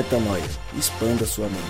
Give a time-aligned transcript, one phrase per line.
[0.00, 0.42] Metanoia.
[0.78, 1.60] Expanda sua mente.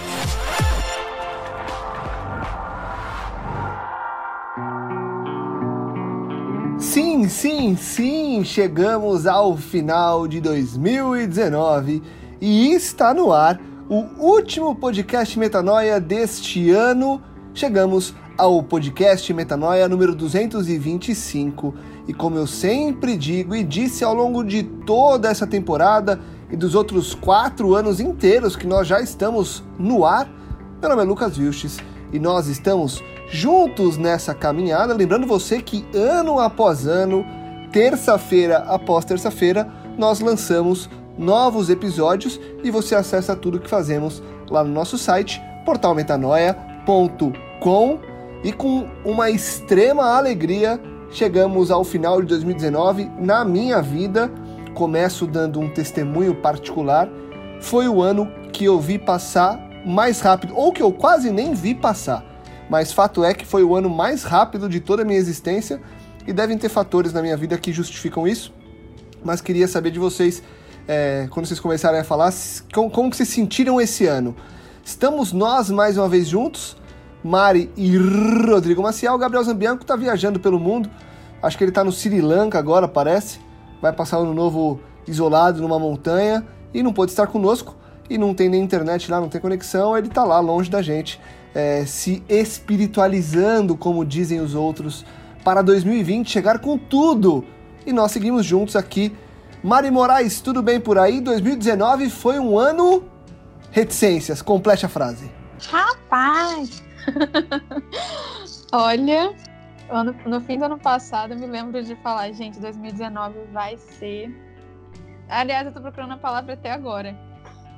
[6.79, 12.03] Sim, sim, sim, chegamos ao final de 2019
[12.41, 17.21] e está no ar o último podcast Metanoia deste ano.
[17.53, 21.75] Chegamos ao podcast Metanoia número 225
[22.07, 26.75] e como eu sempre digo e disse ao longo de toda essa temporada e dos
[26.75, 30.29] outros quatro anos inteiros que nós já estamos no ar,
[30.81, 31.79] meu nome é Lucas Vilches
[32.13, 34.95] e nós estamos juntos nessa caminhada.
[34.95, 37.25] Lembrando você que ano após ano,
[37.73, 44.71] terça-feira após terça-feira, nós lançamos novos episódios e você acessa tudo que fazemos lá no
[44.71, 47.99] nosso site portalmetanoia.com
[48.43, 50.81] e com uma extrema alegria
[51.11, 54.31] chegamos ao final de 2019 na minha vida.
[54.81, 57.07] Começo dando um testemunho particular.
[57.61, 61.75] Foi o ano que eu vi passar mais rápido, ou que eu quase nem vi
[61.75, 62.25] passar.
[62.71, 65.83] Mas fato é que foi o ano mais rápido de toda a minha existência
[66.27, 68.55] e devem ter fatores na minha vida que justificam isso.
[69.23, 70.43] Mas queria saber de vocês,
[70.89, 72.33] é, quando vocês começarem a falar,
[72.73, 74.35] como, como que vocês sentiram esse ano?
[74.83, 76.75] Estamos nós mais uma vez juntos?
[77.23, 79.19] Mari e Rodrigo Maciel.
[79.19, 80.89] Gabriel Zambianco está viajando pelo mundo.
[81.43, 83.50] Acho que ele está no Sri Lanka agora, parece.
[83.81, 87.77] Vai passar o ano novo isolado numa montanha e não pôde estar conosco.
[88.09, 89.97] E não tem nem internet lá, não tem conexão.
[89.97, 91.21] Ele está lá longe da gente,
[91.55, 95.05] é, se espiritualizando, como dizem os outros,
[95.45, 97.45] para 2020 chegar com tudo.
[97.87, 99.15] E nós seguimos juntos aqui.
[99.63, 101.21] Mari Moraes, tudo bem por aí?
[101.21, 103.05] 2019 foi um ano.
[103.71, 105.31] Reticências, complete a frase.
[105.69, 106.83] Rapaz!
[108.73, 109.33] Olha,
[109.91, 114.31] ano, no fim do ano passado eu me lembro de falar, gente, 2019 vai ser.
[115.29, 117.17] Aliás, eu tô procurando a palavra até agora.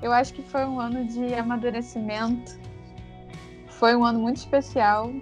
[0.00, 2.58] Eu acho que foi um ano de amadurecimento.
[3.68, 5.12] Foi um ano muito especial.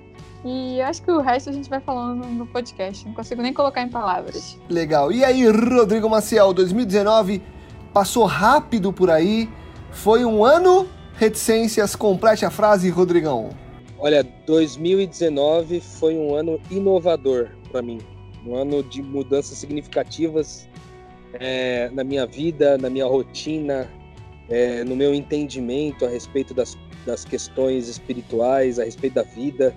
[0.45, 3.07] E acho que o resto a gente vai falando no podcast.
[3.07, 4.59] Não consigo nem colocar em palavras.
[4.69, 5.13] Legal.
[5.13, 7.43] E aí, Rodrigo Maciel, 2019
[7.93, 9.51] passou rápido por aí.
[9.91, 13.51] Foi um ano reticências, complete a frase, Rodrigão.
[14.03, 17.99] Olha, 2019 foi um ano inovador para mim,
[18.47, 20.67] um ano de mudanças significativas
[21.35, 23.91] é, na minha vida, na minha rotina,
[24.49, 29.77] é, no meu entendimento a respeito das, das questões espirituais, a respeito da vida.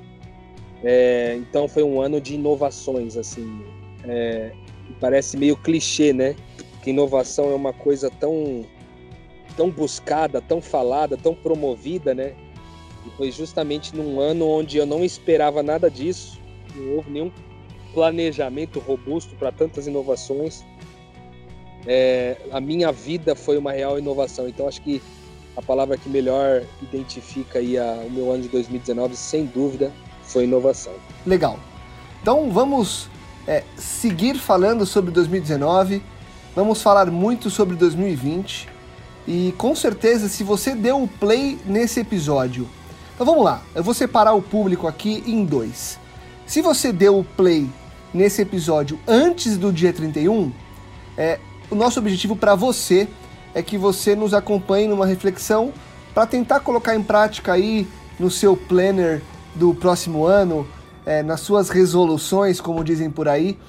[0.86, 3.62] É, então foi um ano de inovações, assim.
[4.06, 4.54] É,
[5.02, 6.34] parece meio clichê, né?
[6.82, 8.66] Que inovação é uma coisa tão
[9.58, 12.34] tão buscada, tão falada, tão promovida, né?
[13.06, 16.40] E foi justamente num ano onde eu não esperava nada disso,
[16.76, 17.32] não houve nenhum
[17.94, 20.64] planejamento robusto para tantas inovações.
[21.86, 25.02] É, a minha vida foi uma real inovação, então acho que
[25.56, 29.92] a palavra que melhor identifica aí a, o meu ano de 2019, sem dúvida,
[30.24, 30.94] foi inovação.
[31.26, 31.60] Legal.
[32.22, 33.10] Então vamos
[33.48, 36.02] é, seguir falando sobre 2019,
[36.56, 38.74] vamos falar muito sobre 2020
[39.28, 42.68] e com certeza, se você deu o play nesse episódio.
[43.14, 46.00] Então vamos lá, eu vou separar o público aqui em dois.
[46.48, 47.70] Se você deu o play
[48.12, 50.52] nesse episódio antes do dia 31,
[51.16, 53.08] é, o nosso objetivo para você
[53.54, 55.72] é que você nos acompanhe numa reflexão
[56.12, 57.88] para tentar colocar em prática aí
[58.20, 59.22] no seu planner
[59.54, 60.68] do próximo ano,
[61.06, 63.60] é, nas suas resoluções, como dizem por aí,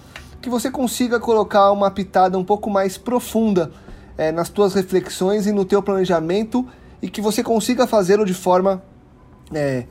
[0.41, 3.71] que você consiga colocar uma pitada um pouco mais profunda
[4.17, 6.67] é, nas tuas reflexões e no teu planejamento
[7.03, 8.83] e que você consiga fazê-lo de forma
[9.55, 9.87] é,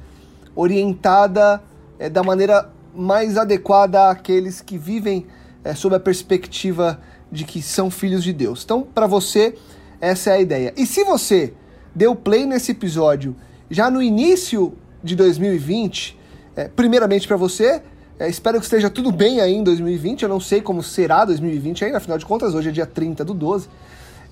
[0.55, 1.61] orientada
[1.99, 5.25] é, da maneira mais adequada àqueles que vivem
[5.63, 6.99] é, sob a perspectiva
[7.31, 8.63] de que são filhos de Deus.
[8.63, 9.55] Então, para você,
[9.99, 10.73] essa é a ideia.
[10.77, 11.53] E se você
[11.95, 13.35] deu play nesse episódio
[13.69, 14.73] já no início
[15.03, 16.19] de 2020,
[16.55, 17.81] é, primeiramente para você,
[18.19, 20.23] é, espero que esteja tudo bem aí em 2020.
[20.23, 23.33] Eu não sei como será 2020 ainda, afinal de contas, hoje é dia 30 do
[23.33, 23.67] 12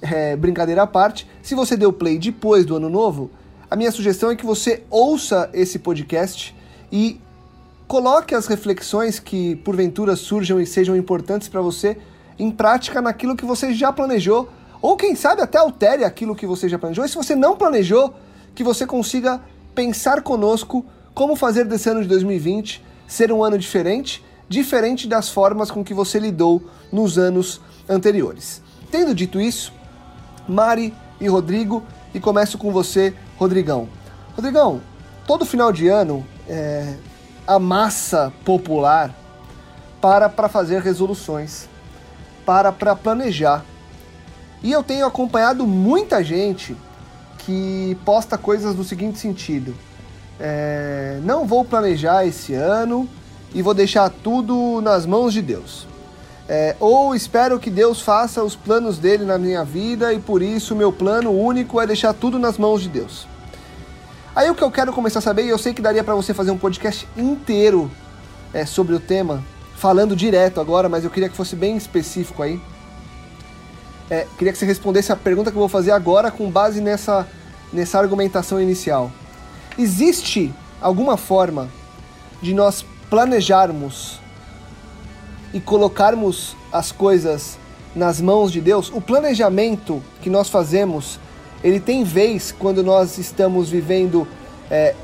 [0.02, 3.30] é, brincadeira à parte, se você deu play depois do ano novo,
[3.72, 6.54] a minha sugestão é que você ouça esse podcast
[6.92, 7.22] e
[7.88, 11.98] coloque as reflexões que porventura surjam e sejam importantes para você
[12.38, 14.50] em prática naquilo que você já planejou,
[14.82, 17.06] ou quem sabe até altere aquilo que você já planejou.
[17.06, 18.14] E se você não planejou,
[18.54, 19.40] que você consiga
[19.74, 25.72] pensar conosco como fazer desse ano de 2020 ser um ano diferente, diferente das formas
[25.72, 28.62] com que você lidou nos anos anteriores.
[28.92, 29.72] Tendo dito isso,
[30.46, 31.82] Mari e Rodrigo.
[32.14, 33.90] E começo com você, Rodrigão.
[34.36, 34.82] Rodrigão,
[35.26, 36.94] todo final de ano é,
[37.48, 39.16] a massa popular
[40.00, 41.68] para para fazer resoluções,
[42.46, 43.66] para para planejar.
[44.62, 46.78] E eu tenho acompanhado muita gente
[47.40, 49.74] que posta coisas do seguinte sentido:
[50.40, 53.10] é, não vou planejar esse ano
[53.56, 55.88] e vou deixar tudo nas mãos de Deus.
[56.48, 60.76] É, ou espero que Deus faça os planos dele na minha vida e por isso
[60.76, 63.31] meu plano único é deixar tudo nas mãos de Deus.
[64.34, 66.34] Aí o que eu quero começar a saber, e eu sei que daria para você
[66.34, 67.92] fazer um podcast inteiro
[68.54, 69.44] é, sobre o tema,
[69.76, 72.60] falando direto agora, mas eu queria que fosse bem específico aí.
[74.10, 77.28] É, queria que você respondesse a pergunta que eu vou fazer agora com base nessa,
[77.74, 79.12] nessa argumentação inicial.
[79.78, 81.70] Existe alguma forma
[82.42, 84.20] de nós planejarmos
[85.54, 87.58] e colocarmos as coisas
[87.94, 91.20] nas mãos de Deus, o planejamento que nós fazemos,
[91.64, 94.28] ele tem vez quando nós estamos vivendo
[94.70, 94.96] é,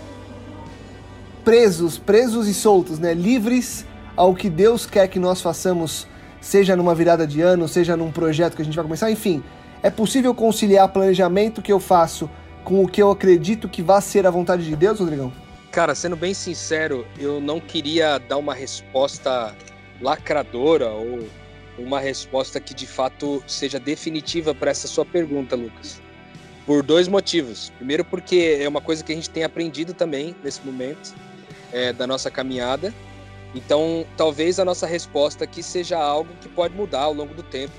[1.44, 3.14] presos, presos e soltos, né?
[3.14, 6.08] livres ao que Deus quer que nós façamos,
[6.42, 9.44] seja numa virada de ano, seja num projeto que a gente vai começar, enfim.
[9.84, 12.30] É possível conciliar planejamento que eu faço
[12.64, 15.32] com o que eu acredito que vai ser a vontade de Deus, Rodrigão?
[15.72, 19.56] Cara, sendo bem sincero, eu não queria dar uma resposta
[20.02, 21.20] lacradora ou
[21.78, 26.02] uma resposta que de fato seja definitiva para essa sua pergunta, Lucas.
[26.68, 27.72] Por dois motivos.
[27.78, 31.16] Primeiro, porque é uma coisa que a gente tem aprendido também nesse momento
[31.72, 32.94] é, da nossa caminhada.
[33.56, 37.74] Então, talvez a nossa resposta aqui seja algo que pode mudar ao longo do tempo,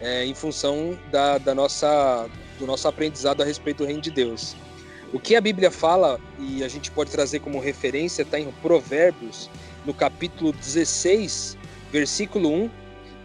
[0.00, 2.28] é, em função da, da nossa,
[2.58, 4.54] do nosso aprendizado a respeito do reino de Deus.
[5.10, 9.48] O que a Bíblia fala, e a gente pode trazer como referência, está em Provérbios,
[9.86, 11.56] no capítulo 16,
[11.90, 12.70] versículo 1,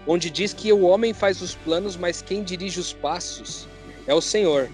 [0.07, 3.67] onde diz que o homem faz os planos, mas quem dirige os passos
[4.07, 4.69] é o Senhor.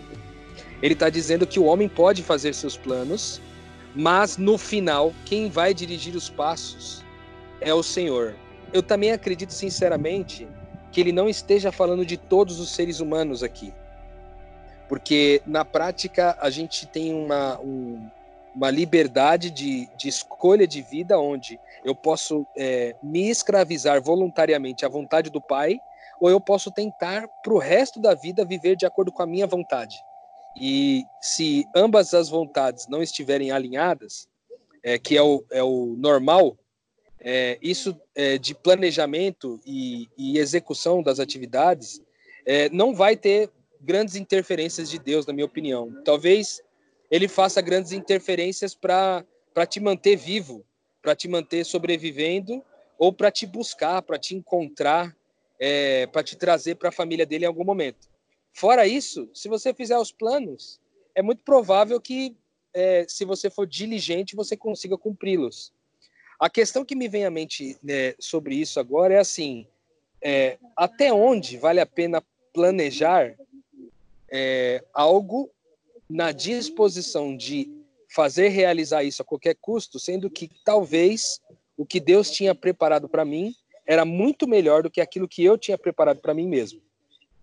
[0.81, 3.41] Ele está dizendo que o homem pode fazer seus planos,
[3.95, 7.03] mas no final, quem vai dirigir os passos
[7.59, 8.35] é o Senhor.
[8.71, 10.47] Eu também acredito sinceramente
[10.91, 13.73] que ele não esteja falando de todos os seres humanos aqui.
[14.87, 18.09] Porque na prática a gente tem uma, um,
[18.55, 24.89] uma liberdade de, de escolha de vida onde eu posso é, me escravizar voluntariamente à
[24.89, 25.79] vontade do Pai,
[26.19, 29.47] ou eu posso tentar para o resto da vida viver de acordo com a minha
[29.47, 30.03] vontade.
[30.55, 34.27] E se ambas as vontades não estiverem alinhadas,
[34.83, 36.57] é, que é o, é o normal,
[37.19, 42.01] é, isso é, de planejamento e, e, execução das atividades
[42.45, 43.49] é, não vai ter
[43.81, 46.01] grandes interferências de Deus, na minha opinião.
[46.03, 46.61] Talvez
[47.11, 49.25] ele faça grandes interferências para
[49.67, 50.65] te manter vivo,
[51.01, 52.63] para te manter sobrevivendo
[52.97, 55.15] ou para te buscar, para te encontrar,
[55.59, 58.09] é, para te trazer para a família dele em algum momento.
[58.53, 60.79] Fora isso, se você fizer os planos,
[61.15, 62.35] é muito provável que,
[62.73, 65.73] é, se você for diligente, você consiga cumpri-los.
[66.39, 69.67] A questão que me vem à mente né, sobre isso agora é assim:
[70.21, 72.23] é, até onde vale a pena
[72.53, 73.35] planejar
[74.31, 75.49] é, algo
[76.09, 77.69] na disposição de
[78.09, 81.39] fazer realizar isso a qualquer custo, sendo que talvez
[81.77, 83.53] o que Deus tinha preparado para mim
[83.85, 86.81] era muito melhor do que aquilo que eu tinha preparado para mim mesmo.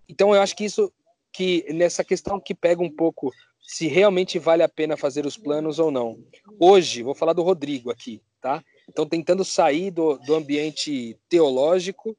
[0.07, 0.91] Então eu acho que isso
[1.31, 3.31] que nessa questão que pega um pouco
[3.61, 6.17] se realmente vale a pena fazer os planos ou não.
[6.57, 8.63] Hoje, vou falar do Rodrigo aqui, tá?
[8.87, 12.15] Então tentando sair do, do ambiente teológico,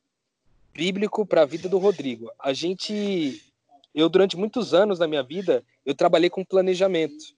[0.74, 2.30] bíblico para a vida do Rodrigo.
[2.38, 3.42] A gente
[3.94, 7.36] eu durante muitos anos da minha vida eu trabalhei com planejamento.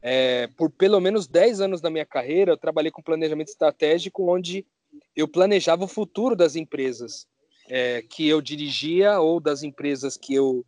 [0.00, 4.66] É, por pelo menos 10 anos da minha carreira, eu trabalhei com planejamento estratégico, onde
[5.14, 7.28] eu planejava o futuro das empresas
[7.68, 10.64] é, que eu dirigia ou das empresas que eu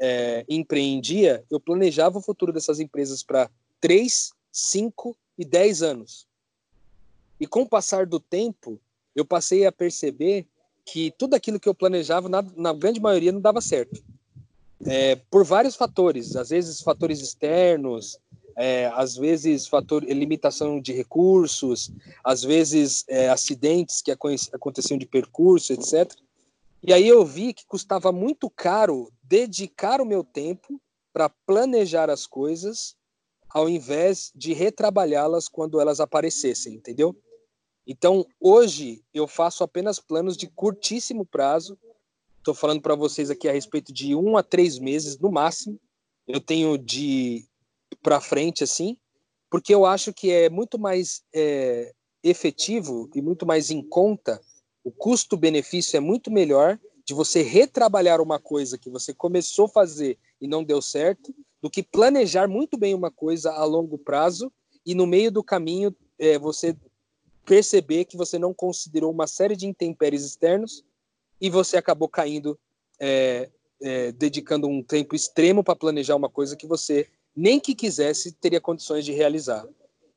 [0.00, 1.44] é, empreendia.
[1.50, 3.50] Eu planejava o futuro dessas empresas para
[3.80, 6.26] 3, 5 e 10 anos.
[7.38, 8.80] E com o passar do tempo,
[9.14, 10.46] eu passei a perceber
[10.84, 14.02] que tudo aquilo que eu planejava, na, na grande maioria, não dava certo
[14.84, 18.18] é, por vários fatores, às vezes fatores externos,
[18.56, 21.90] é, às vezes fator limitação de recursos,
[22.24, 26.12] às vezes é, acidentes que aconteciam de percurso, etc.
[26.82, 30.80] E aí eu vi que custava muito caro dedicar o meu tempo
[31.12, 32.94] para planejar as coisas,
[33.48, 37.16] ao invés de retrabalhá-las quando elas aparecessem, entendeu?
[37.86, 41.78] Então, hoje eu faço apenas planos de curtíssimo prazo
[42.46, 45.80] Estou falando para vocês aqui a respeito de um a três meses no máximo.
[46.28, 47.44] Eu tenho de
[48.00, 48.96] para frente assim,
[49.50, 51.92] porque eu acho que é muito mais é,
[52.22, 54.40] efetivo e muito mais em conta.
[54.86, 60.16] O custo-benefício é muito melhor de você retrabalhar uma coisa que você começou a fazer
[60.40, 64.48] e não deu certo, do que planejar muito bem uma coisa a longo prazo
[64.86, 66.76] e no meio do caminho é, você
[67.44, 70.84] perceber que você não considerou uma série de intempéries externos
[71.40, 72.56] e você acabou caindo,
[73.00, 73.50] é,
[73.82, 78.60] é, dedicando um tempo extremo para planejar uma coisa que você nem que quisesse teria
[78.60, 79.66] condições de realizar.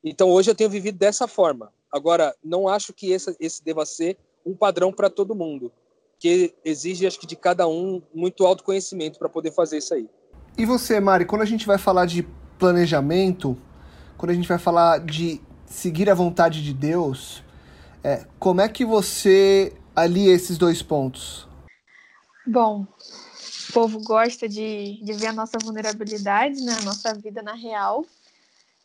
[0.04, 1.72] Então hoje eu tenho vivido dessa forma.
[1.90, 5.72] Agora, não acho que esse, esse deva ser um padrão para todo mundo,
[6.18, 10.08] que exige, acho que, de cada um muito autoconhecimento para poder fazer isso aí.
[10.56, 12.26] E você, Mari, quando a gente vai falar de
[12.58, 13.56] planejamento,
[14.16, 17.42] quando a gente vai falar de seguir a vontade de Deus,
[18.02, 21.48] é, como é que você alia esses dois pontos?
[22.46, 22.86] Bom,
[23.68, 26.76] o povo gosta de, de ver a nossa vulnerabilidade, né?
[26.80, 28.04] a nossa vida na real.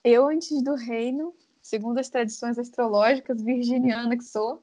[0.04, 4.62] Eu, antes do reino, segundo as tradições astrológicas, virginiana que sou,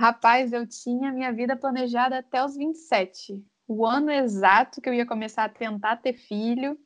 [0.00, 3.44] rapaz, eu tinha minha vida planejada até os 27.
[3.68, 6.78] O ano exato que eu ia começar a tentar ter filho,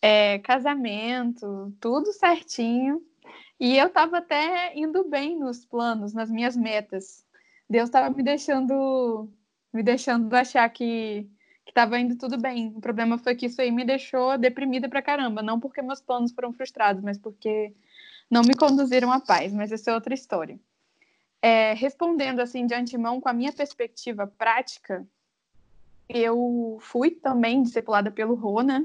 [0.00, 3.02] é, casamento, tudo certinho.
[3.60, 7.22] E eu estava até indo bem nos planos, nas minhas metas.
[7.68, 9.28] Deus estava me deixando
[9.72, 11.28] me deixando achar que
[11.68, 12.72] estava indo tudo bem.
[12.74, 16.32] O problema foi que isso aí me deixou deprimida pra caramba, não porque meus planos
[16.32, 17.74] foram frustrados, mas porque
[18.30, 20.58] não me conduziram à paz, mas essa é outra história.
[21.42, 25.04] É, respondendo assim de antemão com a minha perspectiva prática,
[26.08, 28.82] eu fui também discipulada pelo Rona,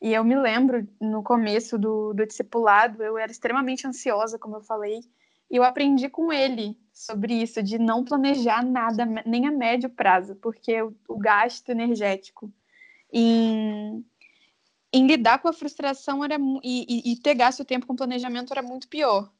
[0.00, 4.60] e eu me lembro no começo do, do discipulado, eu era extremamente ansiosa, como eu
[4.60, 5.00] falei,
[5.50, 10.36] e eu aprendi com ele sobre isso, de não planejar nada, nem a médio prazo,
[10.36, 12.52] porque o, o gasto energético
[13.10, 14.04] em,
[14.92, 18.62] em, lidar com a frustração era, e, e, e ter gasto tempo com planejamento era
[18.62, 19.32] muito pior.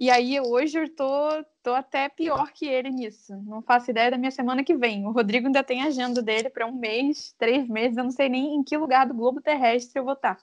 [0.00, 3.36] E aí hoje eu tô, tô até pior que ele nisso.
[3.44, 5.06] Não faço ideia da minha semana que vem.
[5.06, 7.98] O Rodrigo ainda tem agenda dele para um mês, três meses.
[7.98, 10.36] Eu não sei nem em que lugar do globo terrestre eu vou estar.
[10.36, 10.42] Tá.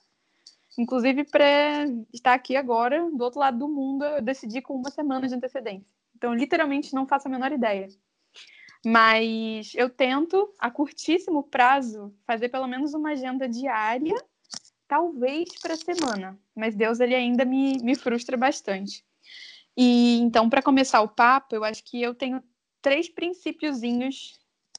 [0.78, 5.26] Inclusive, para estar aqui agora, do outro lado do mundo, eu decidi com uma semana
[5.26, 5.88] de antecedência.
[6.14, 7.88] Então, literalmente, não faço a menor ideia.
[8.86, 14.14] Mas eu tento, a curtíssimo prazo, fazer pelo menos uma agenda diária,
[14.86, 16.38] talvez para a semana.
[16.54, 19.07] Mas Deus, ele ainda me, me frustra bastante.
[19.80, 22.42] E então, para começar o papo, eu acho que eu tenho
[22.82, 24.36] três princípiozinhos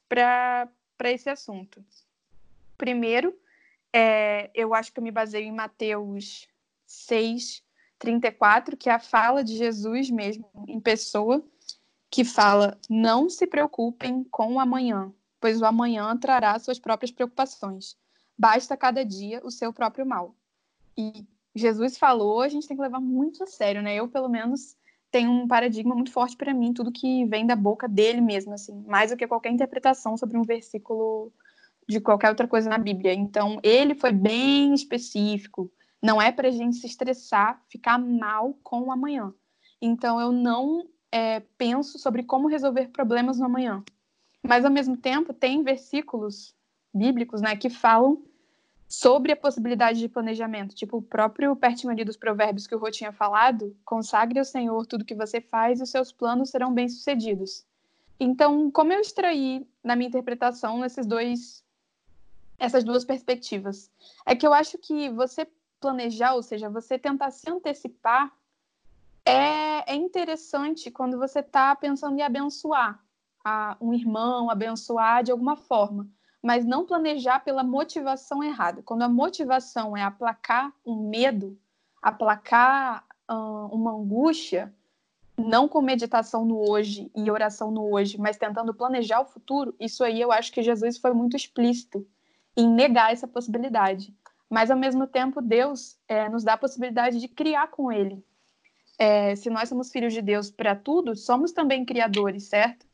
[0.10, 0.70] para
[1.06, 1.82] esse assunto.
[2.78, 3.34] Primeiro,
[3.94, 6.50] é, eu acho que eu me baseio em Mateus
[6.86, 7.64] 6,
[7.98, 11.42] 34, que é a fala de Jesus mesmo, em pessoa,
[12.12, 17.96] que fala: Não se preocupem com o amanhã, pois o amanhã trará suas próprias preocupações.
[18.38, 20.36] Basta cada dia o seu próprio mal.
[20.98, 21.26] E
[21.56, 23.96] Jesus falou, a gente tem que levar muito a sério, né?
[23.96, 24.78] Eu, pelo menos,
[25.12, 28.84] tenho um paradigma muito forte para mim, tudo que vem da boca dele mesmo, assim,
[28.88, 31.32] mais do que qualquer interpretação sobre um versículo
[31.88, 33.14] de qualquer outra coisa na Bíblia.
[33.14, 35.72] Então, ele foi bem específico.
[36.02, 39.34] Não é para a gente se estressar, ficar mal com o amanhã.
[39.82, 43.84] Então, eu não é, penso sobre como resolver problemas no amanhã.
[44.44, 46.56] Mas, ao mesmo tempo, tem versículos
[46.94, 48.24] bíblicos né, que falam
[48.90, 50.76] sobre a possibilidade de planejamento.
[50.76, 54.86] Tipo, o próprio pertinho ali dos provérbios que o Rô tinha falado, consagre ao Senhor
[54.88, 57.64] tudo que você faz e os seus planos serão bem-sucedidos.
[58.20, 61.64] Então, como eu extraí na minha interpretação esses dois
[62.60, 63.90] essas duas perspectivas.
[64.26, 65.48] É que eu acho que você
[65.80, 68.32] planejar, ou seja, você tentar se antecipar,
[69.26, 73.02] é, é interessante quando você está pensando em abençoar
[73.44, 76.06] a, um irmão, abençoar de alguma forma,
[76.42, 78.82] mas não planejar pela motivação errada.
[78.84, 81.58] Quando a motivação é aplacar um medo,
[82.02, 83.06] aplacar
[83.72, 84.74] uma angústia,
[85.38, 90.04] não com meditação no hoje e oração no hoje, mas tentando planejar o futuro, isso
[90.04, 92.06] aí eu acho que Jesus foi muito explícito
[92.58, 94.14] em negar essa possibilidade.
[94.50, 98.24] Mas, ao mesmo tempo, Deus é, nos dá a possibilidade de criar com Ele.
[98.98, 102.86] É, se nós somos filhos de Deus para tudo, somos também criadores, certo?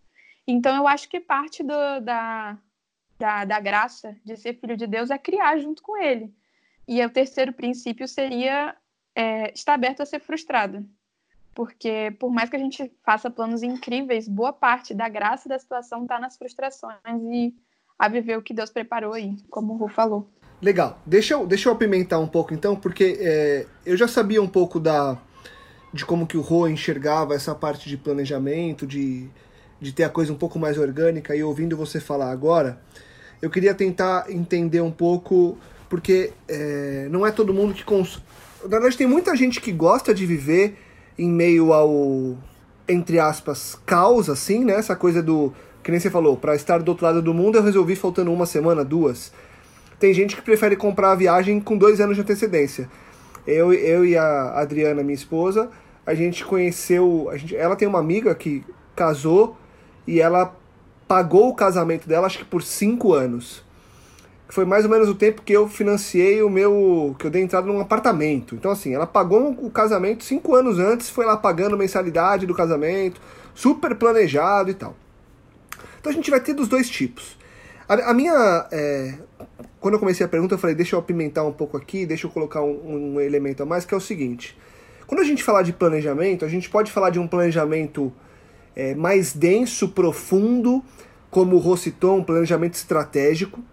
[0.45, 2.57] Então, eu acho que parte do, da,
[3.17, 6.33] da, da graça de ser filho de Deus é criar junto com Ele.
[6.87, 8.75] E o terceiro princípio seria
[9.15, 10.85] é, estar aberto a ser frustrado.
[11.53, 16.03] Porque, por mais que a gente faça planos incríveis, boa parte da graça da situação
[16.03, 16.99] está nas frustrações
[17.31, 17.55] e
[17.97, 20.29] a viver o que Deus preparou aí, como o Ru falou.
[20.61, 20.99] Legal.
[21.05, 24.79] Deixa eu, deixa eu apimentar um pouco então, porque é, eu já sabia um pouco
[24.79, 25.17] da
[25.93, 29.29] de como que o Rô enxergava essa parte de planejamento, de,
[29.79, 32.81] de ter a coisa um pouco mais orgânica, e ouvindo você falar agora,
[33.41, 35.57] eu queria tentar entender um pouco,
[35.89, 37.83] porque é, não é todo mundo que...
[37.83, 38.21] Cons...
[38.63, 40.77] Na verdade, tem muita gente que gosta de viver
[41.17, 42.35] em meio ao,
[42.87, 44.73] entre aspas, caos, assim, né?
[44.73, 45.53] Essa coisa do
[45.85, 48.47] que nem você falou, para estar do outro lado do mundo eu resolvi faltando uma
[48.47, 49.31] semana, duas.
[49.99, 52.89] Tem gente que prefere comprar a viagem com dois anos de antecedência.
[53.45, 55.69] Eu, eu e a Adriana, minha esposa,
[56.03, 57.29] a gente conheceu.
[57.29, 58.63] A gente, ela tem uma amiga que
[58.95, 59.55] casou
[60.07, 60.55] e ela
[61.07, 63.63] pagou o casamento dela, acho que por cinco anos.
[64.49, 67.15] foi mais ou menos o tempo que eu financiei o meu.
[67.19, 68.55] que eu dei entrada num apartamento.
[68.55, 73.19] Então, assim, ela pagou o casamento cinco anos antes, foi lá pagando mensalidade do casamento,
[73.53, 74.95] super planejado e tal.
[75.99, 77.37] Então a gente vai ter dos dois tipos.
[77.87, 78.67] A, a minha.
[78.71, 79.15] É,
[79.79, 82.31] quando eu comecei a pergunta, eu falei, deixa eu apimentar um pouco aqui, deixa eu
[82.31, 84.57] colocar um, um elemento a mais, que é o seguinte.
[85.07, 88.11] Quando a gente falar de planejamento, a gente pode falar de um planejamento
[88.75, 90.83] é, mais denso, profundo,
[91.31, 93.63] como o Rô citou, um planejamento estratégico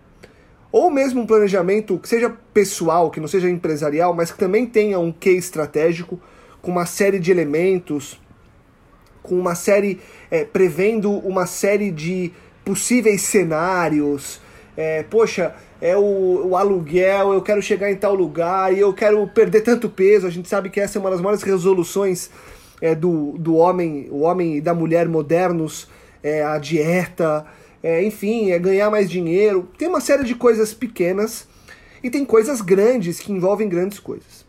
[0.73, 4.99] ou mesmo um planejamento que seja pessoal, que não seja empresarial, mas que também tenha
[4.99, 6.19] um quê estratégico,
[6.63, 8.19] com uma série de elementos,
[9.23, 12.33] com uma série, é, prevendo uma série de
[12.65, 14.41] possíveis cenários.
[14.75, 19.27] É, poxa, é o, o, aluguel, eu quero chegar em tal lugar e eu quero
[19.29, 20.27] perder tanto peso.
[20.27, 22.31] A gente sabe que essa é uma das maiores resoluções
[22.83, 25.89] é, do, do homem, o homem e da mulher modernos,
[26.21, 27.47] é, a dieta,
[27.81, 29.69] é, enfim, é ganhar mais dinheiro.
[29.79, 31.47] Tem uma série de coisas pequenas
[32.03, 34.45] e tem coisas grandes que envolvem grandes coisas.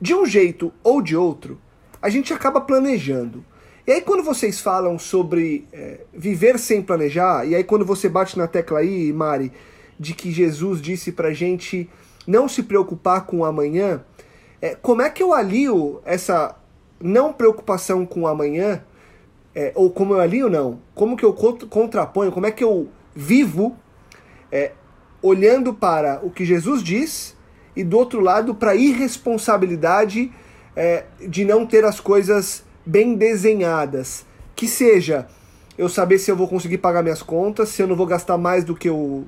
[0.00, 1.60] De um jeito ou de outro,
[2.02, 3.44] a gente acaba planejando.
[3.86, 8.36] E aí quando vocês falam sobre é, viver sem planejar, e aí quando você bate
[8.36, 9.52] na tecla aí, Mari,
[9.98, 11.88] de que Jesus disse pra gente
[12.26, 14.04] não se preocupar com o amanhã,
[14.60, 16.56] é, como é que eu alio essa
[17.00, 18.82] não preocupação com amanhã
[19.54, 21.32] é, ou como eu ali ou não, como que eu
[21.68, 23.76] contraponho, como é que eu vivo
[24.52, 24.72] é,
[25.22, 27.36] olhando para o que Jesus diz
[27.74, 30.32] e do outro lado para a irresponsabilidade
[30.76, 35.26] é, de não ter as coisas bem desenhadas, que seja
[35.76, 38.64] eu saber se eu vou conseguir pagar minhas contas, se eu não vou gastar mais
[38.64, 39.26] do que eu,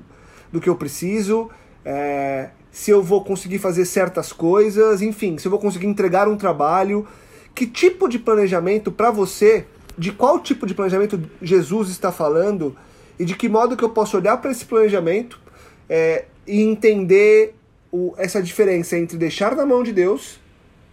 [0.51, 1.49] do que eu preciso,
[1.83, 6.37] é, se eu vou conseguir fazer certas coisas, enfim, se eu vou conseguir entregar um
[6.37, 7.07] trabalho.
[7.55, 9.65] Que tipo de planejamento para você
[9.97, 12.75] de qual tipo de planejamento Jesus está falando
[13.19, 15.39] e de que modo que eu posso olhar para esse planejamento
[15.87, 17.55] é, e entender
[17.91, 20.39] o, essa diferença entre deixar na mão de Deus,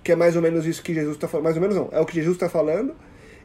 [0.04, 2.00] que é mais ou menos isso que Jesus está falando, mais ou menos não, é
[2.00, 2.94] o que Jesus está falando,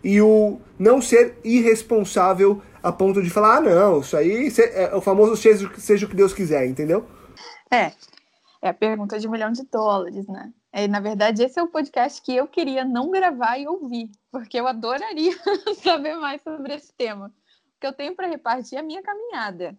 [0.04, 5.01] e o não ser irresponsável a ponto de falar, ah, não, isso aí é o
[5.01, 7.06] famoso seja, seja o que Deus quiser, entendeu?
[7.71, 7.91] É,
[8.62, 10.51] é a pergunta de um milhão de dólares, né?
[10.77, 14.59] É, na verdade, esse é o podcast que eu queria não gravar e ouvir, porque
[14.59, 15.31] eu adoraria
[15.81, 17.27] saber mais sobre esse tema.
[17.27, 19.73] O que eu tenho para repartir a minha caminhada.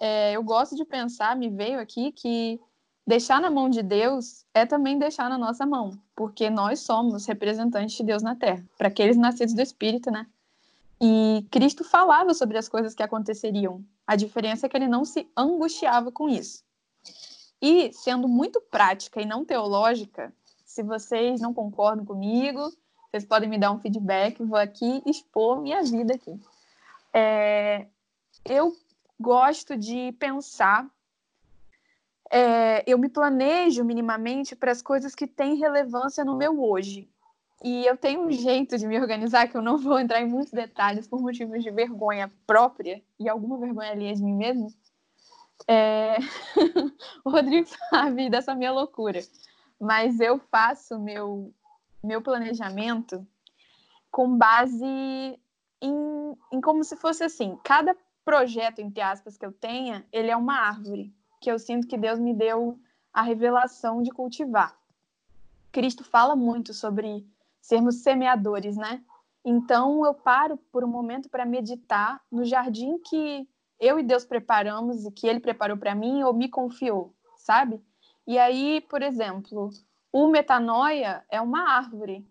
[0.00, 2.58] É, eu gosto de pensar, me veio aqui, que
[3.06, 7.94] deixar na mão de Deus é também deixar na nossa mão, porque nós somos representantes
[7.94, 10.26] de Deus na Terra, para aqueles nascidos do Espírito, né?
[10.98, 13.84] E Cristo falava sobre as coisas que aconteceriam.
[14.06, 16.64] A diferença é que ele não se angustiava com isso.
[17.62, 22.72] E, sendo muito prática e não teológica, se vocês não concordam comigo,
[23.08, 26.36] vocês podem me dar um feedback, vou aqui expor minha vida aqui.
[27.14, 27.86] É,
[28.44, 28.74] eu
[29.20, 30.90] gosto de pensar,
[32.30, 37.08] é, eu me planejo minimamente para as coisas que têm relevância no meu hoje.
[37.62, 40.52] E eu tenho um jeito de me organizar que eu não vou entrar em muitos
[40.52, 44.72] detalhes por motivos de vergonha própria e alguma vergonha ali de mim mesmo,
[45.68, 46.16] é...
[47.24, 49.20] o Rodrigo sabe dessa minha loucura,
[49.80, 51.52] mas eu faço meu,
[52.02, 53.26] meu planejamento
[54.10, 54.84] com base
[55.80, 60.36] em, em como se fosse assim: cada projeto, entre aspas, que eu tenha, ele é
[60.36, 62.78] uma árvore que eu sinto que Deus me deu
[63.12, 64.76] a revelação de cultivar.
[65.72, 67.26] Cristo fala muito sobre
[67.60, 69.02] sermos semeadores, né?
[69.44, 73.48] Então eu paro por um momento para meditar no jardim que
[73.82, 77.82] eu e Deus preparamos e que ele preparou para mim ou me confiou, sabe?
[78.24, 79.70] E aí, por exemplo,
[80.12, 82.24] o metanoia é uma árvore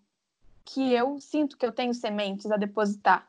[0.64, 3.28] que eu sinto que eu tenho sementes a depositar.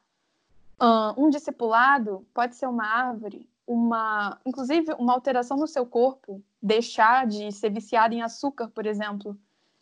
[1.16, 7.50] Um discipulado pode ser uma árvore, uma, inclusive uma alteração no seu corpo, deixar de
[7.50, 9.37] ser viciado em açúcar, por exemplo,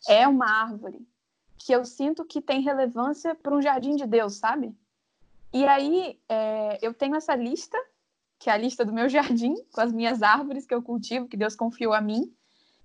[0.07, 1.07] é uma árvore
[1.59, 4.75] que eu sinto que tem relevância para um jardim de Deus, sabe?
[5.53, 7.77] E aí é, eu tenho essa lista
[8.41, 11.37] que é a lista do meu jardim, com as minhas árvores que eu cultivo, que
[11.37, 12.33] Deus confiou a mim.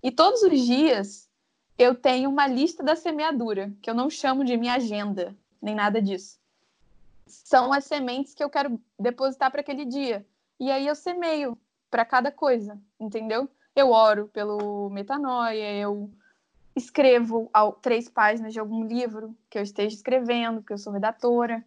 [0.02, 1.30] E todos os dias
[1.78, 6.00] eu tenho uma lista da semeadura, que eu não chamo de minha agenda, nem nada
[6.00, 6.38] disso.
[7.26, 10.26] São as sementes que eu quero depositar para aquele dia.
[10.60, 11.56] E aí eu semeio
[11.90, 13.48] para cada coisa, entendeu?
[13.74, 16.10] Eu oro pelo metanoia, eu
[16.74, 21.64] escrevo três páginas de algum livro que eu esteja escrevendo, porque eu sou redatora.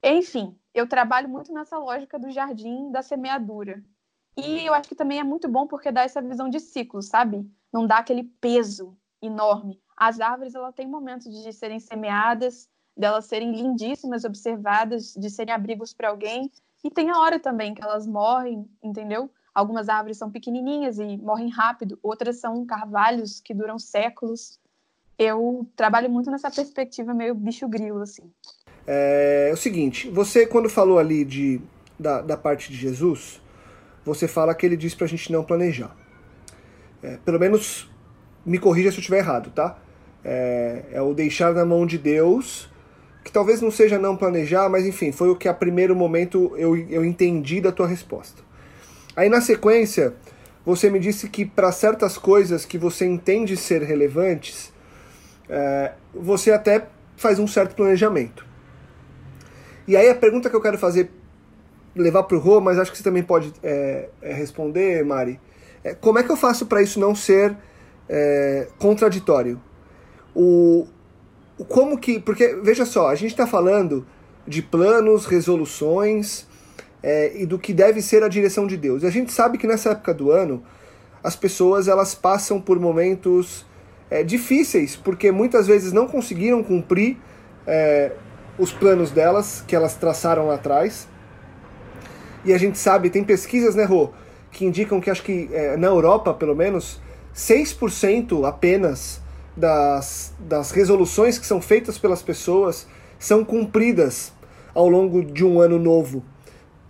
[0.00, 3.82] Enfim, eu trabalho muito nessa lógica do jardim da semeadura.
[4.36, 7.50] E eu acho que também é muito bom porque dá essa visão de ciclo, sabe?
[7.72, 9.80] Não dá aquele peso enorme.
[9.96, 15.92] As árvores, ela tem momentos de serem semeadas, delas serem lindíssimas, observadas, de serem abrigos
[15.92, 16.50] para alguém,
[16.84, 19.28] e tem a hora também que elas morrem, entendeu?
[19.52, 24.60] Algumas árvores são pequenininhas e morrem rápido, outras são carvalhos que duram séculos.
[25.18, 28.32] Eu trabalho muito nessa perspectiva meio bicho grilo, assim.
[28.90, 31.60] É, é o seguinte, você quando falou ali de,
[31.98, 33.38] da, da parte de Jesus,
[34.02, 35.94] você fala que ele diz pra gente não planejar.
[37.02, 37.90] É, pelo menos
[38.46, 39.78] me corrija se eu estiver errado, tá?
[40.24, 42.70] É, é, o deixar na mão de Deus,
[43.22, 46.74] que talvez não seja não planejar, mas enfim, foi o que a primeiro momento eu,
[46.74, 48.42] eu entendi da tua resposta.
[49.14, 50.14] Aí na sequência,
[50.64, 54.72] você me disse que para certas coisas que você entende ser relevantes,
[55.46, 56.86] é, você até
[57.18, 58.47] faz um certo planejamento.
[59.88, 61.10] E aí a pergunta que eu quero fazer,
[61.96, 65.40] levar para o Rô, mas acho que você também pode é, é, responder, Mari,
[65.82, 67.56] é como é que eu faço para isso não ser
[68.06, 69.58] é, contraditório?
[70.34, 70.86] O,
[71.56, 72.20] o, como que.
[72.20, 74.06] Porque, veja só, a gente está falando
[74.46, 76.46] de planos, resoluções
[77.02, 79.02] é, e do que deve ser a direção de Deus.
[79.02, 80.62] E a gente sabe que nessa época do ano
[81.24, 83.64] as pessoas elas passam por momentos
[84.10, 87.16] é, difíceis, porque muitas vezes não conseguiram cumprir
[88.58, 91.06] os planos delas, que elas traçaram lá atrás.
[92.44, 94.10] E a gente sabe, tem pesquisas, né, Rô,
[94.50, 97.00] que indicam que acho que é, na Europa, pelo menos,
[97.34, 99.20] 6% apenas
[99.56, 102.86] das, das resoluções que são feitas pelas pessoas
[103.18, 104.32] são cumpridas
[104.74, 106.22] ao longo de um ano novo.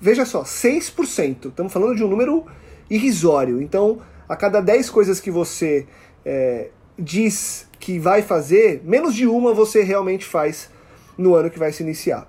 [0.01, 1.49] Veja só, 6%.
[1.49, 2.45] Estamos falando de um número
[2.89, 3.61] irrisório.
[3.61, 5.87] Então, a cada 10 coisas que você
[6.25, 10.71] é, diz que vai fazer, menos de uma você realmente faz
[11.19, 12.27] no ano que vai se iniciar.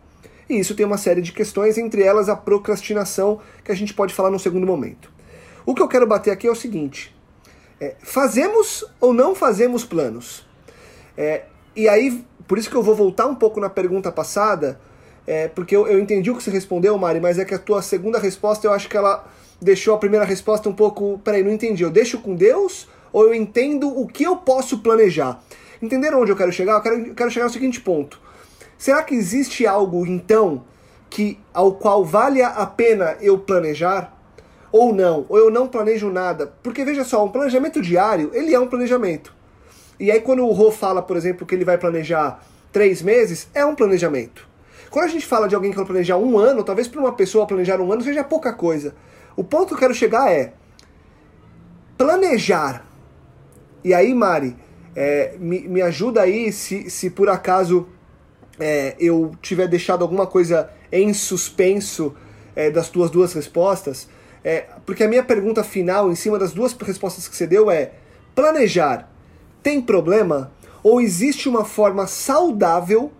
[0.49, 4.13] E isso tem uma série de questões, entre elas a procrastinação, que a gente pode
[4.13, 5.11] falar no segundo momento.
[5.65, 7.15] O que eu quero bater aqui é o seguinte:
[7.79, 10.43] é, fazemos ou não fazemos planos?
[11.15, 11.43] É,
[11.75, 14.79] e aí, por isso que eu vou voltar um pouco na pergunta passada,
[15.27, 17.83] é, porque eu, eu entendi o que você respondeu, Mari, mas é que a tua
[17.83, 19.27] segunda resposta eu acho que ela
[19.61, 21.19] deixou a primeira resposta um pouco.
[21.23, 21.83] Peraí, não entendi.
[21.83, 25.39] Eu deixo com Deus ou eu entendo o que eu posso planejar?
[25.81, 26.73] Entenderam onde eu quero chegar?
[26.73, 28.19] Eu quero, eu quero chegar ao seguinte ponto.
[28.79, 30.63] Será que existe algo, então,
[31.09, 34.17] que ao qual vale a pena eu planejar?
[34.71, 35.25] Ou não?
[35.29, 36.51] Ou eu não planejo nada?
[36.63, 39.35] Porque veja só, um planejamento diário, ele é um planejamento.
[39.99, 43.63] E aí quando o Rô fala, por exemplo, que ele vai planejar três meses, é
[43.63, 44.47] um planejamento.
[44.89, 47.45] Quando a gente fala de alguém que vai planejar um ano, talvez para uma pessoa
[47.45, 48.95] planejar um ano seja pouca coisa.
[49.35, 50.53] O ponto que eu quero chegar é
[51.95, 52.89] planejar
[53.83, 54.55] e aí, Mari,
[54.95, 57.87] é, me, me ajuda aí se, se por acaso
[58.59, 62.15] é, eu tiver deixado alguma coisa em suspenso
[62.55, 64.09] é, das tuas duas respostas,
[64.43, 67.93] é, porque a minha pergunta final, em cima das duas respostas que você deu, é:
[68.35, 69.09] planejar
[69.61, 70.51] tem problema?
[70.81, 73.11] Ou existe uma forma saudável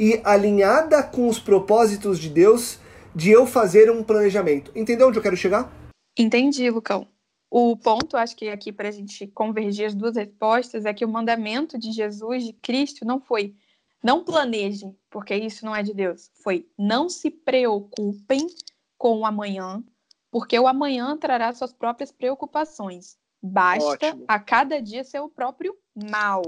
[0.00, 2.78] e alinhada com os propósitos de Deus
[3.14, 4.72] de eu fazer um planejamento?
[4.74, 5.70] Entendeu onde eu quero chegar?
[6.18, 7.06] Entendi, Lucão.
[7.50, 11.08] O ponto, acho que aqui para a gente convergir as duas respostas, é que o
[11.08, 13.54] mandamento de Jesus, de Cristo, não foi
[14.02, 16.30] não planeje, porque isso não é de Deus.
[16.42, 18.46] Foi não se preocupem
[18.98, 19.82] com o amanhã,
[20.30, 23.16] porque o amanhã trará suas próprias preocupações.
[23.42, 24.24] Basta Ótimo.
[24.28, 26.42] a cada dia ser o próprio mal.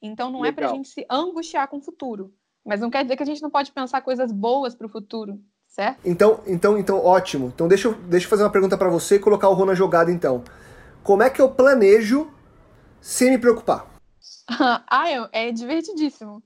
[0.00, 0.50] Então não Legal.
[0.50, 2.34] é para a gente se angustiar com o futuro.
[2.64, 5.40] Mas não quer dizer que a gente não pode pensar coisas boas para o futuro
[5.72, 6.00] certo?
[6.04, 7.50] Então, então, então, ótimo.
[7.54, 9.74] Então deixa eu, deixa eu fazer uma pergunta para você e colocar o Rô na
[9.74, 10.44] jogada então.
[11.02, 12.30] Como é que eu planejo
[13.00, 13.90] sem me preocupar?
[14.88, 16.42] ah, é divertidíssimo.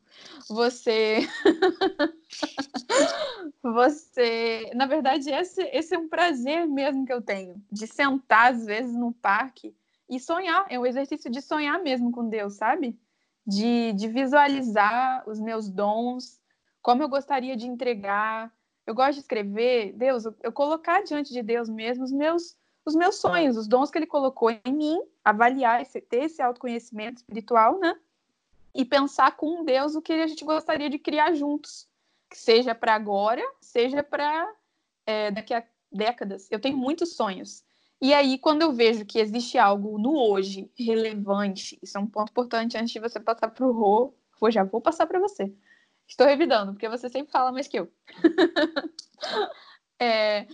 [0.48, 1.28] Você.
[3.62, 4.70] você.
[4.74, 7.62] Na verdade, esse, esse é um prazer mesmo que eu tenho.
[7.70, 9.74] De sentar, às vezes, no parque
[10.08, 10.66] e sonhar.
[10.68, 12.98] É um exercício de sonhar mesmo com Deus, sabe?
[13.46, 16.40] De, de visualizar os meus dons,
[16.82, 18.52] como eu gostaria de entregar,
[18.86, 23.16] eu gosto de escrever, Deus, eu colocar diante de Deus mesmo os meus, os meus
[23.16, 27.98] sonhos, os dons que Ele colocou em mim, avaliar, esse, ter esse autoconhecimento espiritual, né?
[28.76, 31.88] E pensar com Deus o que a gente gostaria de criar juntos,
[32.30, 34.46] que seja para agora, seja para
[35.06, 36.46] é, daqui a décadas.
[36.50, 37.64] Eu tenho muitos sonhos.
[38.00, 42.30] E aí, quando eu vejo que existe algo no hoje relevante, isso é um ponto
[42.30, 45.50] importante antes de você passar para o Rô, eu já vou passar para você.
[46.06, 47.90] Estou revidando, porque você sempre fala mais que eu.
[49.98, 50.46] é,